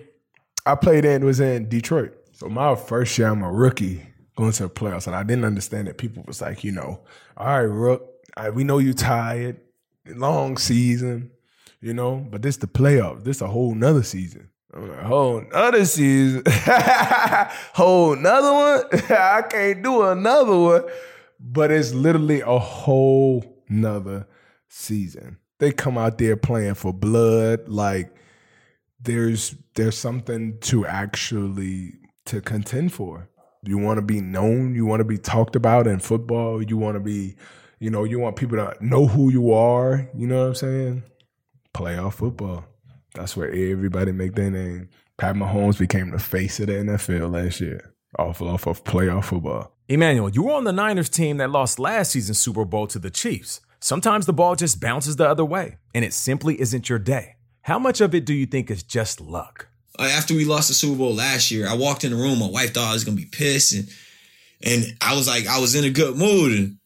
[0.65, 2.13] I played in was in Detroit.
[2.33, 4.07] So my first year, I'm a rookie
[4.41, 7.01] going to the playoffs, and I didn't understand that people was like, you know,
[7.37, 8.09] all right, Rook,
[8.55, 9.61] we know you tired,
[10.07, 11.31] long season,
[11.81, 13.23] you know, but this the playoffs.
[13.23, 14.49] This a whole nother season.
[14.73, 16.43] I'm like, whole other season,
[17.75, 19.03] whole another one.
[19.11, 20.85] I can't do another one,
[21.39, 24.27] but it's literally a whole nother
[24.69, 25.37] season.
[25.59, 28.15] They come out there playing for blood, like
[29.01, 31.95] there's there's something to actually
[32.27, 33.29] to contend for.
[33.63, 34.75] You want to be known.
[34.75, 36.63] You want to be talked about in football.
[36.63, 37.37] You want to be,
[37.79, 40.09] you know, you want people to know who you are.
[40.15, 41.03] You know what I'm saying?
[41.75, 42.65] Playoff football.
[43.15, 44.89] That's where everybody make their name.
[45.19, 49.73] Pat Mahomes became the face of the NFL last year off, off of playoff football.
[49.89, 53.11] Emmanuel, you were on the Niners team that lost last season's Super Bowl to the
[53.11, 53.61] Chiefs.
[53.81, 57.37] Sometimes the ball just bounces the other way, and it simply isn't your day.
[57.63, 59.70] How much of it do you think is just luck?
[60.01, 62.39] After we lost the Super Bowl last year, I walked in the room.
[62.39, 63.89] My wife thought I was gonna be pissed, and
[64.63, 66.77] and I was like, I was in a good mood, and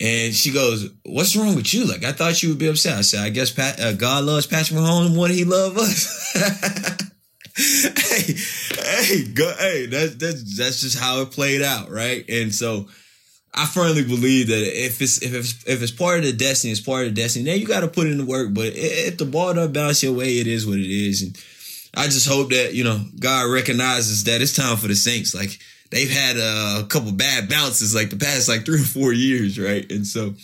[0.00, 1.86] and she goes, "What's wrong with you?
[1.86, 4.46] Like, I thought you would be upset." I said, "I guess Pat, uh, God loves
[4.46, 7.02] Patrick Mahomes more than He loves us."
[7.56, 8.34] hey,
[8.82, 12.24] hey, go, hey, that's that's that's just how it played out, right?
[12.28, 12.88] And so,
[13.54, 16.80] I firmly believe that if it's if it's if it's part of the destiny, it's
[16.80, 17.46] part of the destiny.
[17.46, 18.52] Then you got to put in the work.
[18.52, 21.22] But if the ball don't bounce your way, it is what it is.
[21.22, 21.38] And
[21.96, 25.34] I just hope that you know God recognizes that it's time for the Saints.
[25.34, 25.58] Like
[25.90, 29.90] they've had a couple bad bounces like the past like three or four years, right?
[29.90, 30.34] And so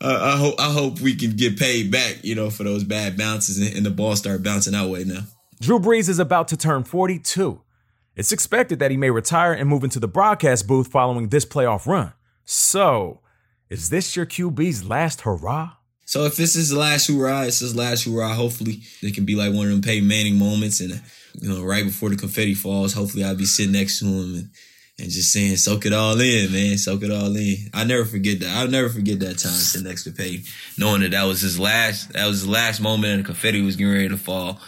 [0.00, 3.16] uh, I hope I hope we can get paid back, you know, for those bad
[3.16, 5.22] bounces and, and the ball start bouncing our way now.
[5.60, 7.60] Drew Brees is about to turn 42.
[8.16, 11.86] It's expected that he may retire and move into the broadcast booth following this playoff
[11.86, 12.12] run.
[12.44, 13.20] So,
[13.70, 15.76] is this your QB's last hurrah?
[16.12, 18.34] So if this is the last hurrah, it's his last hurrah.
[18.34, 21.00] Hopefully, it can be like one of them Peyton Manning moments, and
[21.40, 24.50] you know, right before the confetti falls, hopefully I'll be sitting next to him and
[24.98, 26.76] and just saying, soak it all in, man.
[26.76, 27.56] Soak it all in.
[27.72, 28.54] I never forget that.
[28.58, 30.44] I'll never forget that time sitting next to Peyton,
[30.76, 33.76] knowing that that was his last, that was his last moment and the confetti was
[33.76, 34.60] getting ready to fall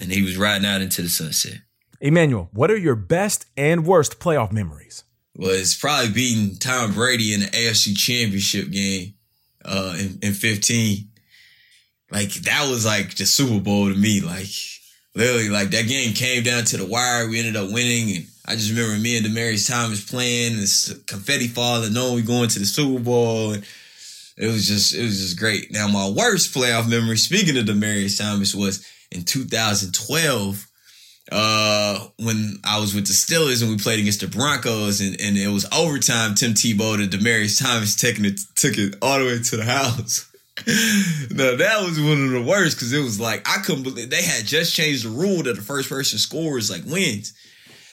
[0.00, 1.60] and he was riding out into the sunset.
[2.00, 5.04] Emmanuel, what are your best and worst playoff memories?
[5.36, 9.14] Well, it's probably beating Tom Brady in the AFC championship game,
[9.68, 11.08] uh, in, in 15.
[12.10, 14.20] Like that was like the Super Bowl to me.
[14.20, 14.48] Like
[15.14, 17.28] literally, like that game came down to the wire.
[17.28, 21.48] We ended up winning and I just remember me and Demaryius Thomas playing, this confetti
[21.48, 23.52] falling, knowing we going to the Super Bowl.
[23.52, 23.62] And
[24.38, 25.70] it was just, it was just great.
[25.70, 30.67] Now, my worst playoff memory, speaking of Demaryius Thomas, was in 2012
[31.30, 35.36] uh, when I was with the Steelers and we played against the Broncos and, and
[35.36, 36.34] it was overtime.
[36.34, 40.24] Tim Tebow to Demaryius Thomas taking it, took it all the way to the house.
[41.30, 44.24] now that was one of the worst because it was like I couldn't believe they
[44.24, 47.32] had just changed the rule that the first person scores like wins.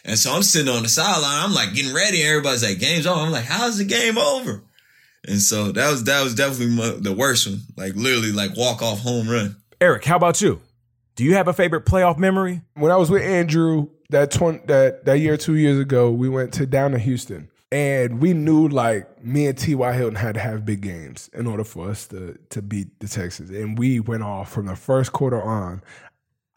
[0.04, 1.44] And so I'm sitting on the sideline.
[1.44, 2.22] I'm like getting ready.
[2.22, 3.22] And everybody's like, game's over.
[3.22, 4.64] I'm like, how's the game over?
[5.28, 7.62] And so that was, that was definitely my, the worst one.
[7.76, 9.56] Like literally like walk off home run.
[9.82, 10.62] Eric, how about you?
[11.16, 12.62] Do you have a favorite playoff memory?
[12.74, 16.54] When I was with Andrew that tw- that that year, two years ago, we went
[16.56, 19.94] to down to Houston, and we knew like me and T.Y.
[19.94, 23.50] Hilton had to have big games in order for us to to beat the Texans,
[23.50, 25.82] and we went off from the first quarter on.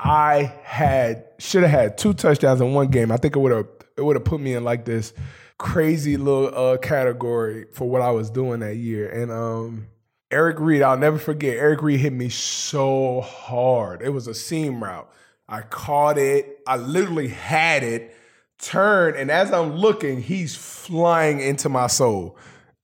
[0.01, 3.11] I had should have had two touchdowns in one game.
[3.12, 3.66] I think it would have
[3.97, 5.12] it would have put me in like this
[5.59, 9.09] crazy little uh, category for what I was doing that year.
[9.09, 9.88] And um,
[10.30, 11.56] Eric Reid, I'll never forget.
[11.56, 14.02] Eric Reid hit me so hard.
[14.02, 15.10] It was a seam route.
[15.48, 16.58] I caught it.
[16.66, 18.14] I literally had it,
[18.58, 22.36] turned, and as I'm looking, he's flying into my soul.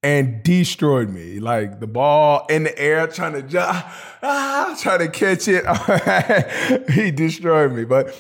[0.03, 1.41] and destroyed me.
[1.41, 3.59] Like the ball in the air, trying to
[4.23, 5.65] ah, trying to catch it.
[6.91, 7.85] he destroyed me.
[7.85, 8.15] But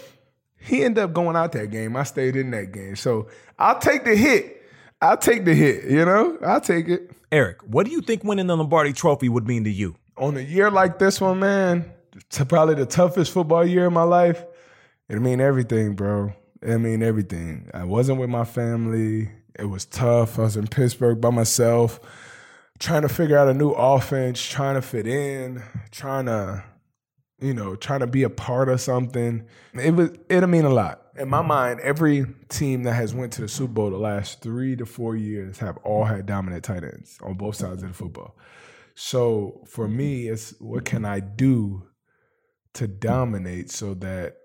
[0.58, 1.94] he ended up going out that game.
[1.96, 2.96] I stayed in that game.
[2.96, 4.62] So I'll take the hit.
[5.02, 6.38] I'll take the hit, you know?
[6.42, 7.10] I'll take it.
[7.34, 9.96] Eric, what do you think winning the Lombardi trophy would mean to you?
[10.16, 11.92] On a year like this one, man,
[12.30, 14.44] to probably the toughest football year of my life,
[15.08, 16.32] it mean everything, bro.
[16.62, 17.68] It mean everything.
[17.74, 19.32] I wasn't with my family.
[19.58, 20.38] It was tough.
[20.38, 21.98] I was in Pittsburgh by myself,
[22.78, 26.62] trying to figure out a new offense, trying to fit in, trying to,
[27.40, 29.44] you know, trying to be a part of something.
[29.72, 31.03] It was it'll mean a lot.
[31.16, 34.74] In my mind, every team that has went to the Super Bowl the last three
[34.76, 38.36] to four years have all had dominant tight ends on both sides of the football.
[38.94, 41.84] So for me, it's what can I do
[42.74, 44.36] to dominate so that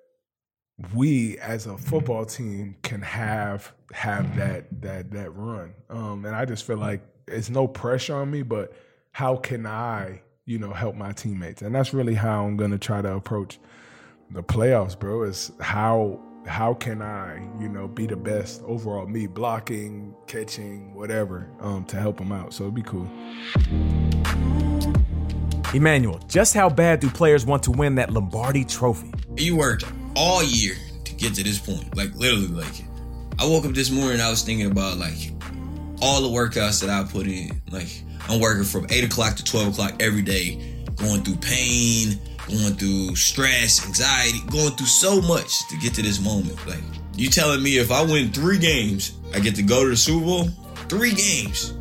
[0.94, 5.74] we as a football team can have have that that that run.
[5.90, 8.74] Um, and I just feel like it's no pressure on me, but
[9.12, 11.62] how can I, you know, help my teammates?
[11.62, 13.60] And that's really how I'm gonna try to approach
[14.32, 15.24] the playoffs, bro.
[15.24, 19.06] Is how how can I, you know, be the best overall?
[19.06, 22.54] Me blocking, catching, whatever, um, to help them out.
[22.54, 23.08] So it'd be cool.
[25.74, 29.14] Emmanuel, just how bad do players want to win that Lombardi trophy?
[29.38, 29.86] You worked
[30.16, 31.96] all year to get to this point.
[31.96, 32.84] Like literally, like
[33.38, 35.32] I woke up this morning, I was thinking about like
[36.02, 37.62] all the workouts that I put in.
[37.70, 42.74] Like I'm working from eight o'clock to twelve o'clock every day, going through pain, going
[42.74, 46.58] through stress, anxiety, going through so much to get to this moment.
[46.68, 46.84] Like
[47.16, 50.26] you telling me if I win three games, I get to go to the Super
[50.26, 50.46] Bowl?
[50.88, 51.74] Three games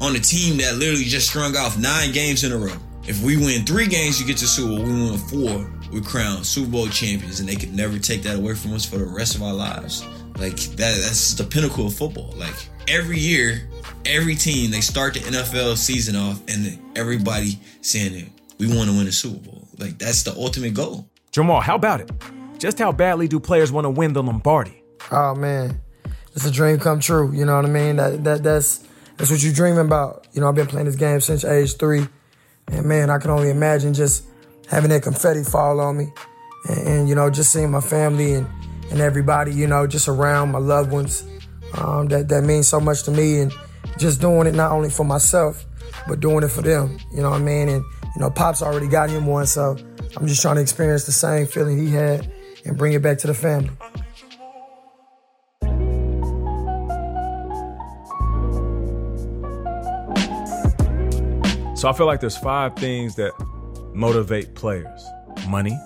[0.00, 2.76] on a team that literally just strung off nine games in a row.
[3.06, 4.84] If we win three games, you get to Super Bowl.
[4.84, 8.54] We win four, we crown Super Bowl champions, and they could never take that away
[8.54, 10.06] from us for the rest of our lives.
[10.38, 12.32] Like that, that's the pinnacle of football.
[12.36, 12.54] Like
[12.88, 13.68] every year,
[14.04, 18.96] every team they start the NFL season off, and everybody saying that we want to
[18.96, 19.66] win a Super Bowl.
[19.78, 21.08] Like that's the ultimate goal.
[21.32, 22.10] Jamal, how about it?
[22.58, 24.84] Just how badly do players want to win the Lombardi?
[25.10, 25.80] Oh man,
[26.34, 27.32] it's a dream come true.
[27.32, 27.96] You know what I mean?
[27.96, 30.28] That that that's that's what you're dreaming about.
[30.32, 32.06] You know, I've been playing this game since age three.
[32.68, 34.24] And man, I can only imagine just
[34.68, 36.06] having that confetti fall on me
[36.68, 38.46] and, and you know, just seeing my family and,
[38.92, 41.24] and everybody, you know, just around my loved ones.
[41.76, 43.52] Um, that, that means so much to me and
[43.98, 45.66] just doing it not only for myself,
[46.06, 46.98] but doing it for them.
[47.12, 47.68] You know what I mean?
[47.68, 47.84] And,
[48.14, 49.76] you know, Pop's already got him one, so
[50.16, 52.30] I'm just trying to experience the same feeling he had
[52.64, 53.70] and bring it back to the family.
[61.76, 63.32] So I feel like there's five things that
[63.92, 65.04] motivate players.
[65.48, 65.76] Money,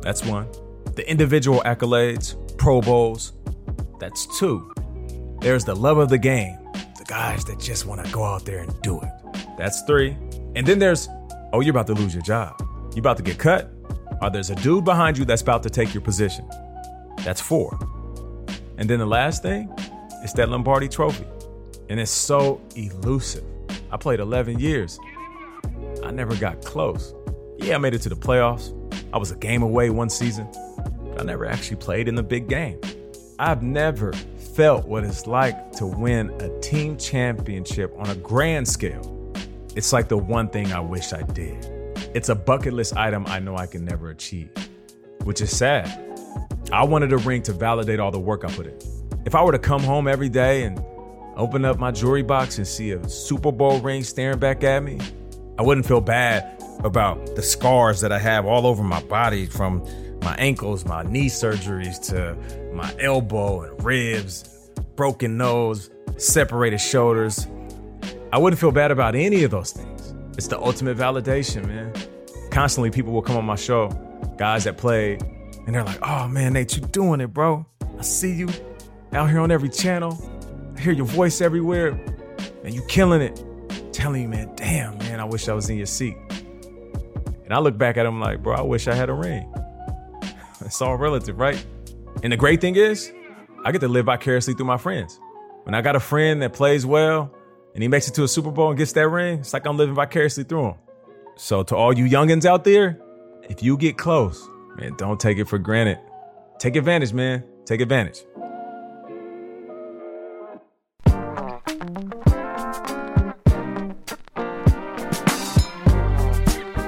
[0.00, 0.48] that's one.
[0.94, 3.32] The individual accolades, Pro Bowls,
[4.00, 4.72] that's two.
[5.40, 6.56] There's the love of the game,
[6.96, 9.25] the guys that just want to go out there and do it.
[9.56, 10.16] That's three.
[10.54, 11.08] And then there's,
[11.52, 12.60] oh, you're about to lose your job.
[12.94, 13.70] You're about to get cut,
[14.22, 16.48] or there's a dude behind you that's about to take your position.
[17.24, 17.78] That's four.
[18.78, 19.72] And then the last thing
[20.22, 21.26] is that Lombardi trophy.
[21.88, 23.44] And it's so elusive.
[23.90, 24.98] I played 11 years.
[26.04, 27.14] I never got close.
[27.58, 28.72] Yeah, I made it to the playoffs.
[29.12, 30.48] I was a game away one season,
[31.04, 32.80] but I never actually played in the big game.
[33.38, 34.12] I've never
[34.54, 39.15] felt what it's like to win a team championship on a grand scale.
[39.76, 41.70] It's like the one thing I wish I did.
[42.14, 44.48] It's a bucket list item I know I can never achieve,
[45.24, 45.86] which is sad.
[46.72, 48.78] I wanted a ring to validate all the work I put in.
[49.26, 50.82] If I were to come home every day and
[51.36, 54.98] open up my jewelry box and see a Super Bowl ring staring back at me,
[55.58, 59.86] I wouldn't feel bad about the scars that I have all over my body from
[60.22, 62.34] my ankles, my knee surgeries to
[62.74, 67.46] my elbow and ribs, broken nose, separated shoulders.
[68.32, 70.14] I wouldn't feel bad about any of those things.
[70.36, 71.92] It's the ultimate validation, man.
[72.50, 73.88] Constantly, people will come on my show,
[74.36, 75.14] guys that play,
[75.66, 77.66] and they're like, oh man, Nate, you doing it, bro.
[77.98, 78.48] I see you
[79.12, 80.18] out here on every channel.
[80.76, 81.98] I hear your voice everywhere,
[82.64, 83.42] and you killing it
[83.96, 86.16] telling you, man, damn, man, I wish I was in your seat.
[87.44, 89.52] And I look back at him like, bro, I wish I had a ring.
[90.64, 91.64] It's all relative, right?
[92.22, 93.12] And the great thing is,
[93.64, 95.20] I get to live vicariously through my friends.
[95.62, 97.32] When I got a friend that plays well
[97.76, 99.76] and he makes it to a Super Bowl and gets that ring, it's like I'm
[99.76, 100.74] living vicariously through him.
[101.36, 102.98] So to all you youngins out there,
[103.50, 104.48] if you get close,
[104.78, 105.98] man, don't take it for granted.
[106.58, 107.44] Take advantage, man.
[107.66, 108.24] Take advantage.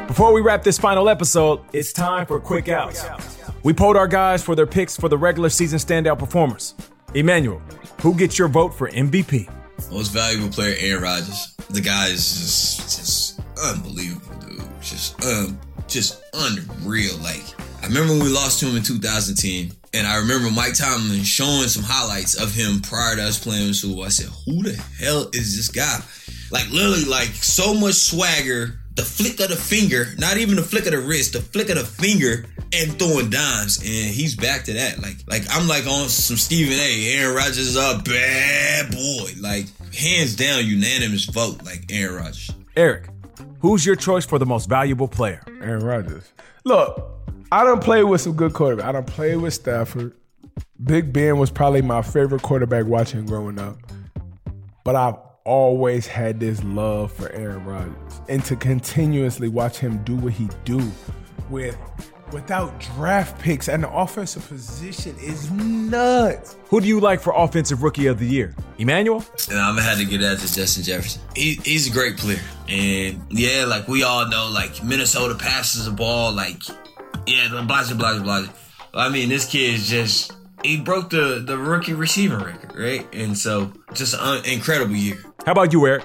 [0.06, 3.04] Before we wrap this final episode, it's time for quick outs.
[3.62, 6.74] We polled our guys for their picks for the regular season standout performers.
[7.12, 7.60] Emmanuel,
[8.00, 9.50] who gets your vote for MVP?
[9.90, 11.54] Most valuable player, Aaron Rodgers.
[11.70, 14.62] the guy is just just unbelievable, dude.
[14.82, 17.16] Just um, just unreal.
[17.18, 17.42] Like
[17.82, 19.76] I remember when we lost to him in 2010.
[19.94, 24.02] And I remember Mike Tomlin showing some highlights of him prior to us playing Super.
[24.02, 26.00] I said, "Who the hell is this guy?"
[26.50, 28.80] Like literally, like so much swagger.
[28.96, 31.76] The flick of the finger, not even the flick of the wrist, the flick of
[31.78, 35.00] the finger, and throwing dimes, and he's back to that.
[35.00, 37.16] Like, like I'm like on some Stephen A.
[37.16, 39.30] Aaron Rodgers is a bad boy.
[39.40, 41.62] Like hands down, unanimous vote.
[41.64, 42.50] Like Aaron Rodgers.
[42.76, 43.08] Eric,
[43.60, 45.42] who's your choice for the most valuable player?
[45.60, 46.32] Aaron Rodgers.
[46.64, 47.10] Look,
[47.50, 48.84] I don't play with some good quarterbacks.
[48.84, 50.14] I don't play with Stafford.
[50.82, 53.78] Big Ben was probably my favorite quarterback watching growing up.
[54.84, 58.20] But I've always had this love for Aaron Rodgers.
[58.28, 60.92] And to continuously watch him do what he do
[61.48, 61.76] with
[62.32, 66.56] without draft picks and the offensive position is nuts.
[66.68, 68.54] Who do you like for offensive rookie of the year?
[68.78, 69.24] Emmanuel?
[69.50, 71.22] And I'm gonna have to give that to Justin Jefferson.
[71.34, 72.40] He, he's a great player.
[72.68, 76.62] And yeah, like we all know, like Minnesota passes the ball like
[77.26, 78.48] yeah, blah blah blah blah.
[78.94, 80.32] I mean, this kid is just
[80.64, 83.06] he broke the the rookie receiving record, right?
[83.12, 85.18] And so just an incredible year.
[85.44, 86.04] How about you, Eric?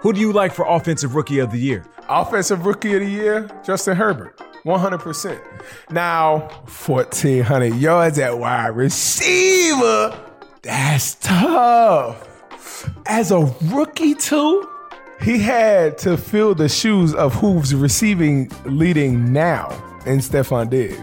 [0.00, 1.84] Who do you like for offensive rookie of the year?
[2.08, 4.40] Offensive rookie of the year, Justin Herbert.
[4.64, 5.40] 100%.
[5.90, 10.18] Now, 1,400 yards at wide receiver.
[10.62, 12.26] That's tough.
[13.06, 14.68] As a rookie, too,
[15.22, 19.70] he had to fill the shoes of who's receiving leading now
[20.06, 20.98] in Stefon Diggs.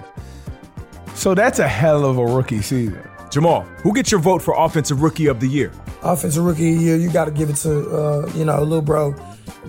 [1.13, 3.01] So that's a hell of a rookie season.
[3.31, 5.71] Jamal, who gets your vote for offensive rookie of the year?
[6.03, 8.81] Offensive rookie of the year, you got to give it to uh, you know little
[8.81, 9.15] bro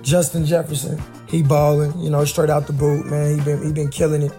[0.03, 1.03] Justin Jefferson.
[1.29, 3.39] He balling, you know, straight out the boot, man.
[3.39, 4.33] He been he been killing it.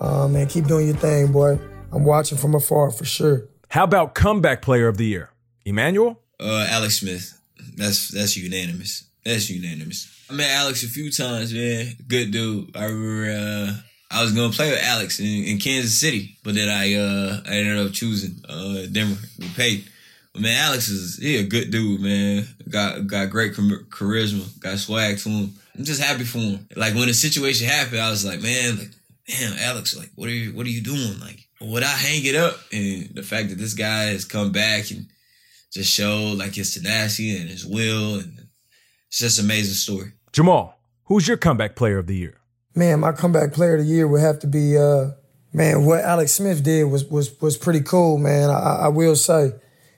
[0.00, 1.58] Uh, man, keep doing your thing, boy.
[1.92, 3.44] I'm watching from afar for sure.
[3.68, 5.30] How about comeback player of the year?
[5.64, 6.20] Emmanuel?
[6.40, 7.38] Uh, Alex Smith.
[7.76, 9.04] That's that's unanimous.
[9.24, 10.08] That's unanimous.
[10.28, 11.94] I met Alex a few times, man.
[12.08, 12.76] Good dude.
[12.76, 13.74] I remember uh,
[14.10, 17.56] I was gonna play with Alex in, in Kansas City, but then I uh, I
[17.56, 19.20] ended up choosing uh, Denver.
[19.38, 19.88] We paid.
[20.32, 22.46] But man, Alex is he a good dude, man.
[22.68, 25.54] Got got great charisma, got swag to him.
[25.76, 26.68] I'm just happy for him.
[26.76, 28.90] Like when the situation happened, I was like, man, like,
[29.26, 31.18] damn, Alex, like, what are you, what are you doing?
[31.20, 32.58] Like, would I hang it up?
[32.72, 35.06] And the fact that this guy has come back and
[35.72, 38.46] just showed like his tenacity and his will, and
[39.08, 40.12] it's just an amazing story.
[40.32, 42.38] Jamal, who's your comeback player of the year?
[42.74, 45.10] Man, my comeback player of the year would have to be, uh,
[45.52, 48.50] man, what Alex Smith did was was was pretty cool, man.
[48.50, 49.52] I, I will say,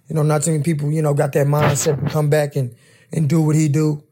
[0.08, 2.74] you know, not too many people, you know, got that mindset to come back and
[3.12, 4.02] and do what he do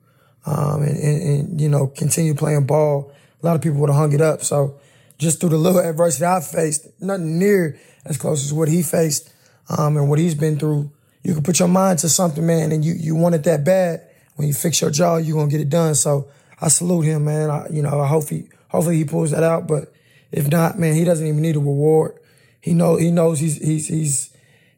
[0.47, 3.13] um, and, and, and, you know, continue playing ball.
[3.43, 4.43] A lot of people would have hung it up.
[4.43, 4.79] So
[5.19, 9.33] just through the little adversity I faced, nothing near as close as what he faced
[9.69, 10.91] um, and what he's been through.
[11.23, 14.03] You can put your mind to something, man, and you, you want it that bad.
[14.37, 15.95] When you fix your jaw, you're going to get it done.
[15.95, 16.29] So
[16.61, 17.51] I salute him, man.
[17.51, 19.69] I, you know, I hope he, hopefully he pulls that out.
[19.69, 19.93] But
[20.33, 22.19] if not, man, he doesn't even need a reward.
[22.61, 24.32] He know he knows he's he's he's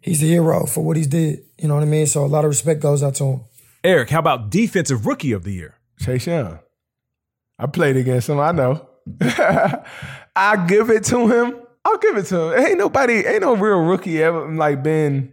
[0.05, 1.43] he's a hero for what he's did.
[1.59, 2.07] You know what I mean?
[2.07, 3.41] So a lot of respect goes out to him.
[3.83, 5.79] Eric, how about defensive rookie of the year?
[5.99, 6.59] Chase Young.
[7.59, 8.39] I played against him.
[8.39, 8.89] I know.
[9.21, 11.61] I give it to him.
[11.85, 12.67] I'll give it to him.
[12.67, 15.33] Ain't nobody, ain't no real rookie ever like been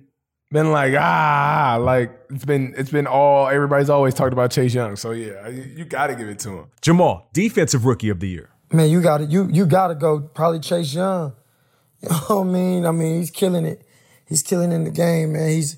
[0.52, 4.96] been like ah like it's been it's been all everybody's always talked about Chase Young.
[4.98, 6.66] So yeah, you, you got to give it to him.
[6.82, 8.50] Jamal, defensive rookie of the year.
[8.72, 11.34] Man, you got to you you got to go probably Chase Young.
[12.04, 12.86] You know what I mean?
[12.88, 13.86] I mean, he's killing it.
[14.32, 15.50] He's killing in the game, man.
[15.50, 15.76] He's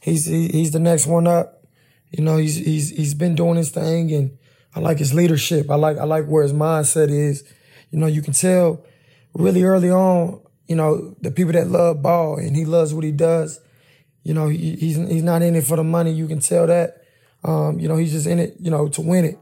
[0.00, 1.66] he's he's the next one up.
[2.12, 4.38] You know, he's he's he's been doing his thing, and
[4.76, 5.68] I like his leadership.
[5.68, 7.42] I like I like where his mindset is.
[7.90, 8.84] You know, you can tell
[9.34, 10.40] really early on.
[10.68, 13.58] You know, the people that love ball, and he loves what he does.
[14.22, 16.12] You know, he, he's he's not in it for the money.
[16.12, 17.02] You can tell that.
[17.42, 18.54] Um, you know, he's just in it.
[18.60, 19.38] You know, to win it,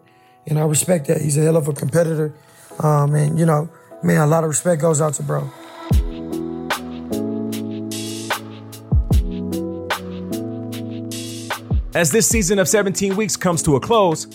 [0.46, 1.20] and I respect that.
[1.20, 2.34] He's a hell of a competitor.
[2.82, 3.68] Um, and you know,
[4.02, 5.52] man, a lot of respect goes out to bro.
[11.95, 14.26] As this season of 17 weeks comes to a close,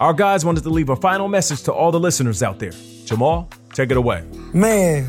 [0.00, 2.72] our guys wanted to leave a final message to all the listeners out there.
[3.04, 4.24] Jamal, take it away.
[4.52, 5.04] Man,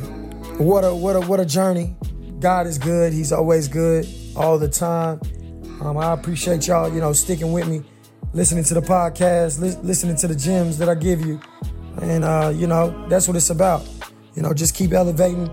[0.60, 1.96] what a what a what a journey.
[2.40, 3.12] God is good.
[3.12, 5.20] He's always good all the time.
[5.82, 7.82] Um, I appreciate y'all, you know, sticking with me,
[8.34, 11.42] listening to the podcast, li- listening to the gems that I give you,
[12.04, 13.84] and uh, you know that's what it's about.
[14.36, 15.50] You know, just keep elevating,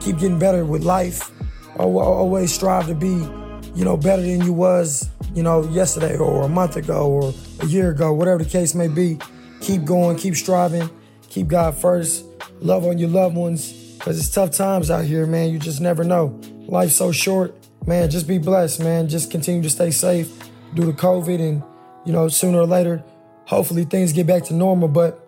[0.00, 1.30] keep getting better with life.
[1.78, 3.26] Always strive to be,
[3.74, 7.66] you know, better than you was you know, yesterday or a month ago or a
[7.66, 9.18] year ago, whatever the case may be.
[9.60, 10.88] Keep going, keep striving,
[11.28, 12.24] keep God first.
[12.60, 15.50] Love on your loved ones because it's tough times out here, man.
[15.50, 16.38] You just never know.
[16.66, 17.54] Life's so short.
[17.86, 19.08] Man, just be blessed, man.
[19.08, 20.32] Just continue to stay safe
[20.74, 21.62] due to COVID and,
[22.04, 23.02] you know, sooner or later,
[23.46, 24.88] hopefully things get back to normal.
[24.88, 25.20] But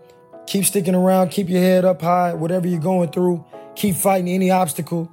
[0.46, 3.44] keep sticking around, keep your head up high, whatever you're going through,
[3.74, 5.10] keep fighting any obstacle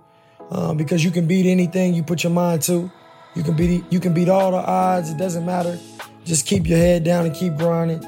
[0.52, 2.92] uh, because you can beat anything you put your mind to.
[3.36, 5.10] You can beat you can beat all the odds.
[5.10, 5.78] It doesn't matter.
[6.26, 8.02] Just keep your head down and keep grinding.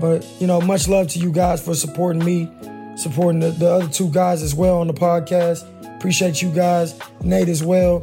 [0.00, 2.50] But you know, much love to you guys for supporting me,
[2.96, 5.64] supporting the, the other two guys as well on the podcast.
[5.96, 8.00] Appreciate you guys, Nate as well.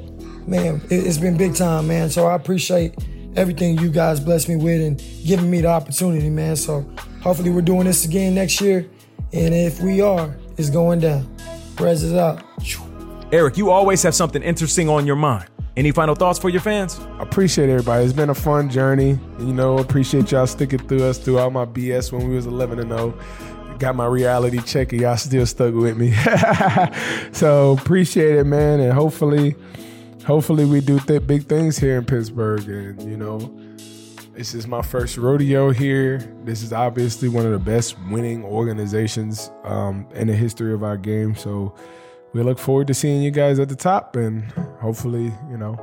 [0.47, 2.09] Man, it, it's been big time, man.
[2.09, 2.95] So I appreciate
[3.36, 6.55] everything you guys blessed me with and giving me the opportunity, man.
[6.55, 6.82] So
[7.22, 8.89] hopefully we're doing this again next year.
[9.34, 11.34] And if we are, it's going down.
[11.76, 12.43] Prez is out.
[13.32, 15.51] Eric, you always have something interesting on your mind.
[15.78, 16.99] Any final thoughts for your fans?
[16.99, 18.03] I appreciate everybody.
[18.03, 19.17] It's been a fun journey.
[19.39, 22.80] You know, appreciate y'all sticking through us through all my BS when we was 11
[22.80, 23.17] and 0.
[23.80, 26.11] Got my reality check and y'all still stuck with me.
[27.32, 28.82] so appreciate it, man.
[28.82, 29.55] And hopefully,
[30.26, 32.67] hopefully we do th- big things here in Pittsburgh.
[32.67, 33.39] And you know,
[34.34, 36.19] this is my first rodeo here.
[36.43, 40.97] This is obviously one of the best winning organizations um, in the history of our
[40.97, 41.34] game.
[41.34, 41.74] So
[42.34, 44.44] we look forward to seeing you guys at the top and
[44.80, 45.78] hopefully, you know,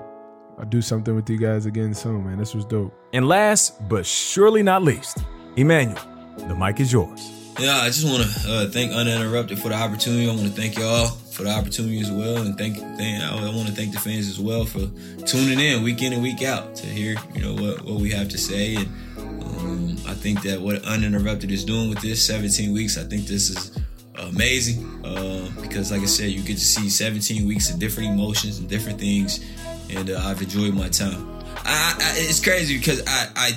[0.59, 2.39] I'll do something with you guys again soon, man.
[2.39, 2.93] This was dope.
[3.13, 5.19] And last but surely not least,
[5.57, 6.01] Emmanuel,
[6.37, 7.33] the mic is yours.
[7.59, 10.29] Yeah, I just want to uh, thank Uninterrupted for the opportunity.
[10.29, 13.67] I want to thank y'all for the opportunity as well, and thank, thank I want
[13.67, 14.87] to thank the fans as well for
[15.27, 18.29] tuning in week in and week out to hear you know what what we have
[18.29, 18.77] to say.
[18.77, 18.87] And
[19.17, 23.51] um, I think that what Uninterrupted is doing with this 17 weeks, I think this
[23.51, 23.78] is
[24.19, 28.59] amazing uh, because, like I said, you get to see 17 weeks of different emotions
[28.59, 29.45] and different things,
[29.91, 31.39] and uh, I've enjoyed my time.
[31.65, 33.51] I, I, it's crazy because I, I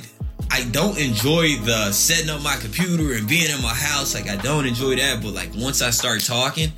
[0.53, 4.13] I don't enjoy the setting up my computer and being in my house.
[4.13, 6.71] Like I don't enjoy that, but like once I start talking,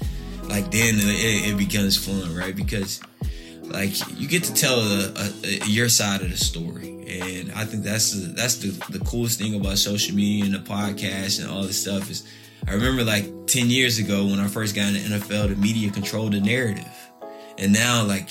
[0.44, 2.56] like then it, it becomes fun, right?
[2.56, 3.02] Because
[3.64, 7.66] like you get to tell a, a, a, your side of the story, and I
[7.66, 11.50] think that's the, that's the, the coolest thing about social media and the podcast and
[11.50, 12.28] all this stuff is
[12.68, 15.92] I remember like 10 years ago when I first got in the NFL, the media
[15.92, 17.12] controlled the narrative.
[17.58, 18.30] And now, like,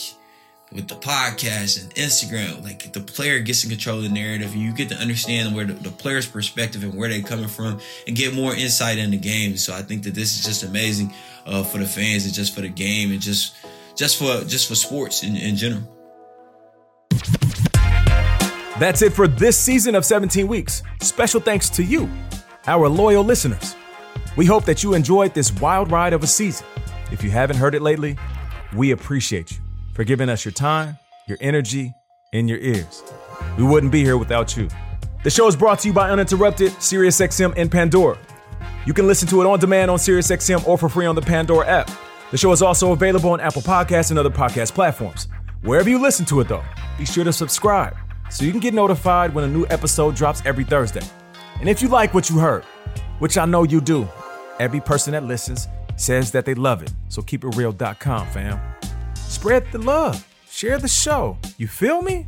[0.73, 4.63] with the podcast and Instagram, like the player gets in control of the narrative and
[4.63, 8.17] you get to understand where the, the, player's perspective and where they're coming from and
[8.17, 9.57] get more insight in the game.
[9.57, 11.13] So I think that this is just amazing
[11.45, 13.55] uh, for the fans and just for the game and just
[13.95, 15.83] just for just for sports in, in general.
[18.79, 20.83] That's it for this season of 17 weeks.
[21.03, 22.11] Special thanks to you,
[22.67, 23.77] our loyal listeners.
[24.35, 26.67] We hope that you enjoyed this wild ride of a season.
[27.11, 28.17] If you haven't heard it lately,
[28.75, 29.59] we appreciate you
[29.93, 30.97] for giving us your time,
[31.29, 31.93] your energy,
[32.33, 33.03] and your ears.
[33.59, 34.69] We wouldn't be here without you.
[35.23, 38.17] The show is brought to you by Uninterrupted, SiriusXM, and Pandora.
[38.87, 41.67] You can listen to it on demand on SiriusXM or for free on the Pandora
[41.69, 41.91] app.
[42.31, 45.29] The show is also available on Apple Podcasts and other podcast platforms.
[45.61, 46.65] Wherever you listen to it, though,
[46.97, 47.95] be sure to subscribe
[48.31, 51.03] so you can get notified when a new episode drops every Thursday.
[51.61, 52.65] And if you like what you heard,
[53.19, 54.09] which I know you do,
[54.61, 56.93] Every person that listens says that they love it.
[57.09, 58.61] So keepitreal.com, fam.
[59.15, 60.27] Spread the love.
[60.51, 61.39] Share the show.
[61.57, 62.27] You feel me?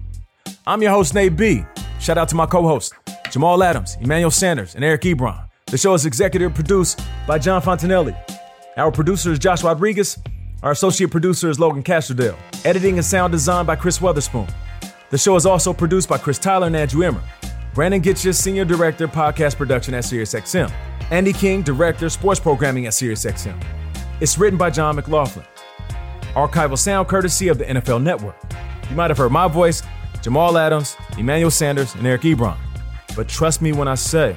[0.66, 1.64] I'm your host, Nate B.
[2.01, 2.93] Shout out to my co-hosts,
[3.31, 5.49] Jamal Adams, Emmanuel Sanders, and Eric Ebron.
[5.66, 8.16] The show is executive produced by John Fontanelli.
[8.77, 10.18] Our producer is Josh Rodriguez.
[10.62, 12.37] Our associate producer is Logan Castrodale.
[12.64, 14.51] Editing and sound design by Chris Weatherspoon.
[15.11, 17.22] The show is also produced by Chris Tyler and Andrew Emmer.
[17.75, 20.72] Brandon Gitches, Senior Director, Podcast Production at SiriusXM.
[21.11, 23.61] Andy King, Director, Sports Programming at SiriusXM.
[24.20, 25.45] It's written by John McLaughlin.
[26.35, 28.37] Archival sound courtesy of the NFL Network.
[28.89, 29.83] You might have heard my voice,
[30.22, 32.57] Jamal Adams, Emmanuel Sanders, and Eric Ebron.
[33.16, 34.37] But trust me when I say,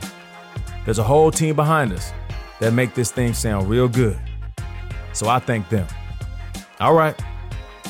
[0.86, 2.12] there's a whole team behind us
[2.60, 4.20] that make this thing sound real good.
[5.14, 5.86] So I thank them.
[6.80, 7.16] All right,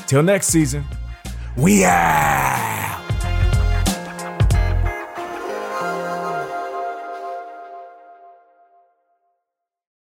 [0.07, 0.83] till next season,
[1.55, 2.66] we out.